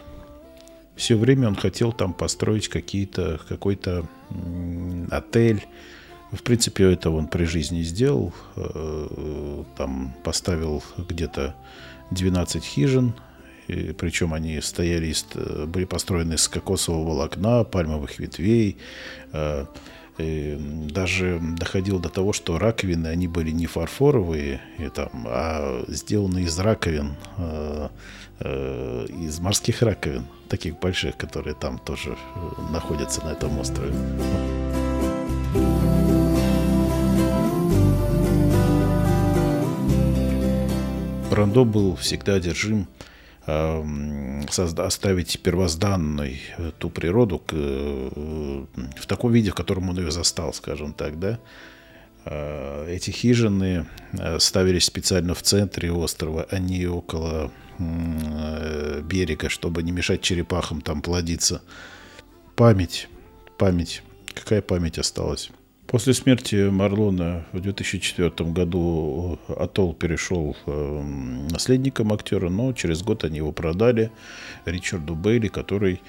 [0.98, 5.66] Все время он хотел там построить какие-то, какой-то м, отель.
[6.32, 8.34] В принципе, это он при жизни сделал.
[8.58, 11.56] Э, там поставил где-то
[12.12, 13.14] 12 хижин,
[13.68, 15.14] и, причем они стояли,
[15.66, 18.78] были построены из кокосового волокна, пальмовых ветвей.
[19.34, 19.66] Э,
[20.18, 20.58] и
[20.92, 26.58] даже доходило до того, что раковины, они были не фарфоровые, и там, а сделаны из
[26.58, 27.90] раковин, э,
[28.40, 32.18] э, из морских раковин, таких больших, которые там тоже
[32.72, 33.94] находятся на этом острове.
[41.30, 42.88] Брандо был всегда одержим
[43.48, 48.66] оставить первозданной э, ту природу э,
[48.98, 51.40] в таком виде, в котором он ее застал, скажем так, да.
[52.26, 59.92] А, эти хижины э, ставились специально в центре острова, а не около берега, чтобы не
[59.92, 61.62] мешать черепахам там плодиться.
[62.56, 63.08] Память,
[63.60, 64.02] память,
[64.34, 65.52] какая память осталась?
[65.88, 73.38] После смерти Марлона в 2004 году Атолл перешел эм, наследником актера, но через год они
[73.38, 74.12] его продали
[74.66, 76.02] Ричарду Бейли, который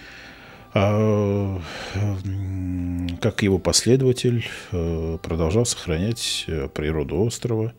[0.74, 1.60] а,
[3.20, 7.72] как его последователь э, продолжал сохранять э, природу острова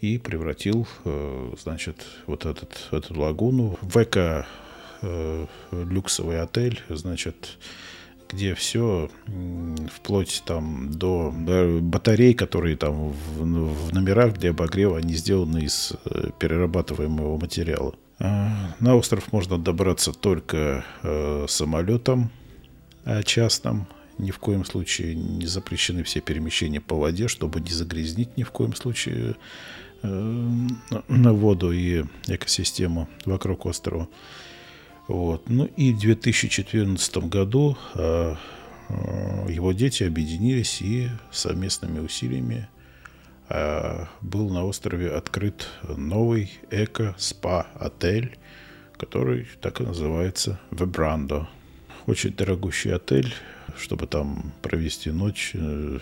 [0.00, 7.58] и превратил, э, значит, вот этот, эту лагуну в эко-люксовый отель, значит,
[8.30, 9.10] где все
[9.92, 11.32] вплоть там до
[11.80, 17.94] батарей, которые там в, в номерах для обогрева, они сделаны из э, перерабатываемого материала.
[18.20, 22.30] А, на остров можно добраться только э, самолетом
[23.04, 23.86] э, частным.
[24.18, 28.50] Ни в коем случае не запрещены все перемещения по воде, чтобы не загрязнить ни в
[28.50, 29.36] коем случае
[30.02, 30.08] э,
[31.08, 34.08] на воду и экосистему вокруг острова.
[35.08, 35.48] Вот.
[35.48, 38.34] Ну и в 2014 году э,
[39.48, 42.68] его дети объединились и совместными усилиями
[43.48, 48.36] э, был на острове открыт новый эко-спа-отель,
[48.98, 51.48] который так и называется Вебрандо.
[52.06, 53.32] Очень дорогущий отель,
[53.78, 55.52] чтобы там провести ночь.
[55.54, 55.98] Э,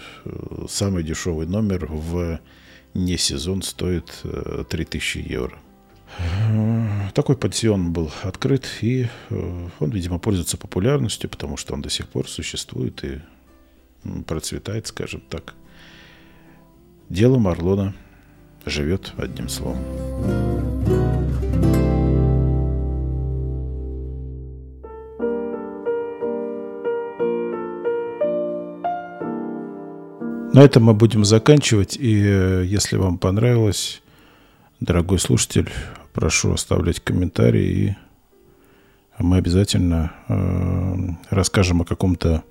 [0.68, 2.40] самый дешевый номер в
[2.94, 4.24] не сезон стоит
[4.68, 5.60] 3000 евро.
[7.14, 12.08] Такой пансион был открыт, и э, он, видимо, пользуется популярностью, потому что он до сих
[12.08, 13.20] пор существует и
[14.26, 15.54] процветает, скажем так.
[17.08, 17.94] Дело Марлона
[18.66, 19.78] живет одним словом.
[30.56, 31.98] На этом мы будем заканчивать.
[31.98, 34.00] И э, если вам понравилось,
[34.80, 35.70] дорогой слушатель,
[36.12, 37.96] прошу оставлять комментарии,
[39.18, 40.94] и мы обязательно э,
[41.30, 42.44] расскажем о каком-то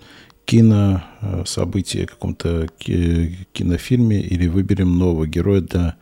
[0.46, 5.96] кино э, событии, каком-то кинофильме или выберем нового героя для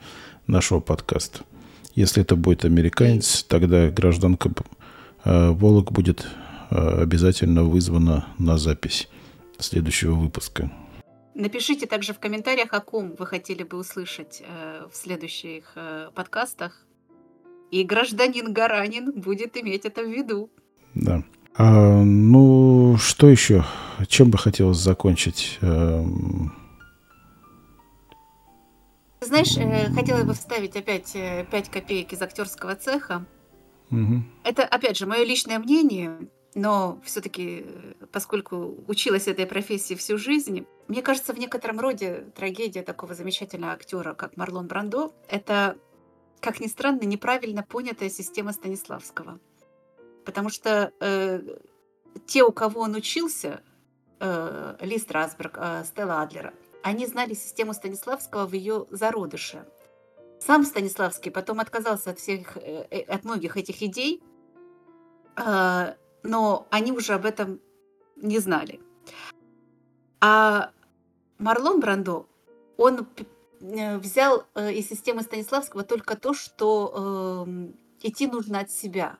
[0.47, 1.41] нашего подкаста.
[1.95, 4.51] Если это будет американец, тогда гражданка
[5.23, 6.25] э, Волок будет
[6.69, 9.09] э, обязательно вызвана на запись
[9.59, 10.71] следующего выпуска.
[11.35, 16.85] Напишите также в комментариях, о ком вы хотели бы услышать э, в следующих э, подкастах.
[17.72, 20.51] И гражданин Гаранин будет иметь это в виду.
[20.93, 21.23] Да.
[21.55, 23.65] А, ну, что еще?
[24.07, 25.57] Чем бы хотелось закончить?
[25.61, 26.53] Эм...
[29.22, 33.26] Знаешь, э, хотела бы вставить опять э, 5 копеек из актерского цеха.
[33.89, 34.23] Угу.
[34.43, 36.18] Это, опять же, мое личное мнение.
[36.55, 37.65] Но все-таки,
[38.11, 44.13] поскольку училась этой профессии всю жизнь, мне кажется, в некотором роде трагедия такого замечательного актера,
[44.13, 45.77] как Марлон Брандо, это,
[46.39, 49.39] как ни странно, неправильно понятая система Станиславского.
[50.25, 51.41] Потому что э,
[52.27, 53.61] те, у кого он учился,
[54.19, 56.53] э, Ли Страсберг, э, Стелла Адлера,
[56.84, 59.65] они знали систему Станиславского в ее зародыше.
[60.39, 64.21] Сам Станиславский потом отказался от всех, э, э от многих этих идей,
[65.38, 65.93] э,
[66.23, 67.59] но они уже об этом
[68.15, 68.79] не знали.
[70.21, 70.71] А
[71.37, 72.27] Марлон Брандо,
[72.77, 73.07] он
[73.61, 79.17] э, взял э, из системы Станиславского только то, что э, идти нужно от себя.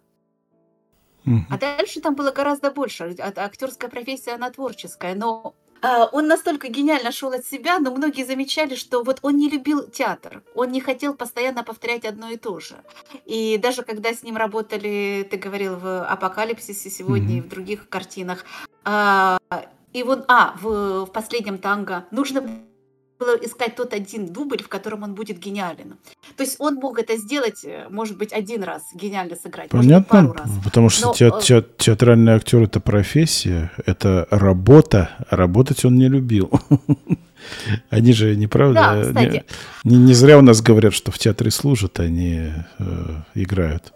[1.50, 3.16] А дальше там было гораздо больше.
[3.18, 8.76] Актерская профессия, она творческая, но а, он настолько гениально шел от себя, но многие замечали,
[8.76, 12.76] что вот он не любил театр, он не хотел постоянно повторять одно и то же.
[13.26, 17.38] И даже когда с ним работали, ты говорил в «Апокалипсисе» сегодня mm-hmm.
[17.40, 18.46] и в других картинах,
[18.86, 19.38] а,
[19.94, 22.42] и вот, а, в, в последнем танго нужно
[23.24, 25.96] было искать тот один дубль, в котором он будет гениален.
[26.38, 30.36] То есть он мог это сделать, э, может быть, один раз гениально сыграть, Понятно, может
[30.36, 30.64] пару раз.
[30.64, 35.96] потому что Но, те, э, те, театральный актер это профессия, это работа, а работать он
[35.96, 36.50] не любил.
[37.90, 39.12] Они же неправда.
[39.14, 39.30] Да,
[39.84, 42.86] не, не зря у нас говорят, что в театре служат, а не э,
[43.36, 43.94] играют.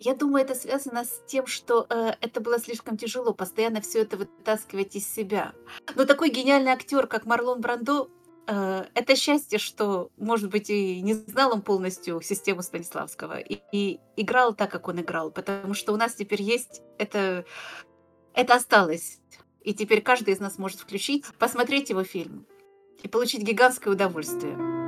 [0.00, 4.16] Я думаю, это связано с тем, что э, это было слишком тяжело, постоянно все это
[4.16, 5.54] вытаскивать из себя.
[5.96, 8.08] Но такой гениальный актер, как Марлон Брандо,
[8.46, 13.98] э, это счастье, что, может быть, и не знал он полностью систему Станиславского, и, и
[14.16, 17.44] играл так, как он играл, потому что у нас теперь есть это,
[18.34, 19.18] это осталось.
[19.62, 22.46] И теперь каждый из нас может включить, посмотреть его фильм
[23.02, 24.87] и получить гигантское удовольствие.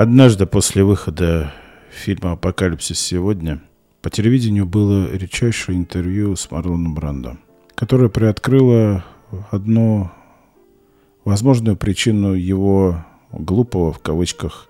[0.00, 1.52] Однажды после выхода
[1.90, 3.60] фильма «Апокалипсис сегодня»
[4.00, 7.36] по телевидению было редчайшее интервью с Марлоном Брандо,
[7.74, 9.04] которое приоткрыло
[9.50, 10.08] одну
[11.24, 14.68] возможную причину его глупого, в кавычках,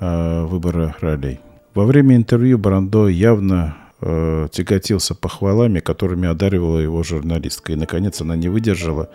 [0.00, 1.40] э, выбора ролей.
[1.74, 7.74] Во время интервью Брандо явно э, тяготился похвалами, которыми одаривала его журналистка.
[7.74, 9.10] И, наконец, она не выдержала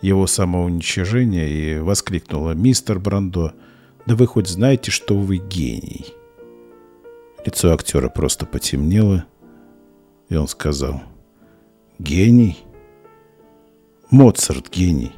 [0.00, 3.52] его самоуничижения и воскликнула «Мистер Брандо,
[4.06, 6.14] да вы хоть знаете, что вы гений.
[7.44, 9.24] Лицо актера просто потемнело,
[10.28, 11.02] и он сказал,
[11.98, 12.64] гений?
[14.10, 15.12] Моцарт гений.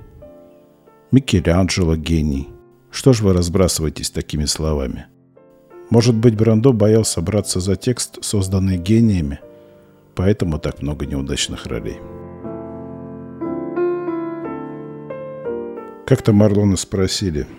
[1.11, 2.49] Микеланджело гений.
[2.91, 5.07] Что ж вы разбрасываетесь такими словами?
[5.91, 9.41] Может быть, Брандо боялся браться за текст, созданный гениями,
[10.15, 11.99] поэтому так много неудачных ролей.
[16.07, 17.47] Как-то Марлона спросили–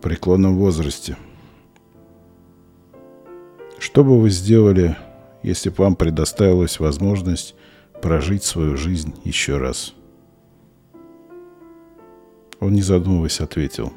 [0.00, 1.18] в преклонном возрасте.
[3.78, 4.96] Что бы вы сделали,
[5.42, 7.54] если бы вам предоставилась возможность
[8.00, 9.92] прожить свою жизнь еще раз?
[12.60, 13.92] Он, не задумываясь, ответил.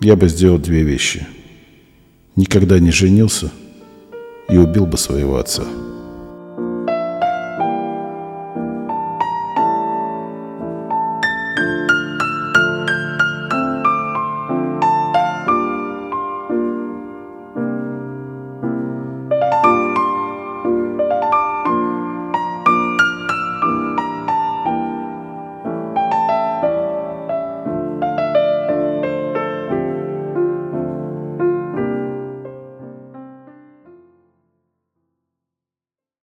[0.00, 1.26] Я бы сделал две вещи.
[2.34, 3.52] Никогда не женился
[4.48, 5.64] и убил бы своего отца.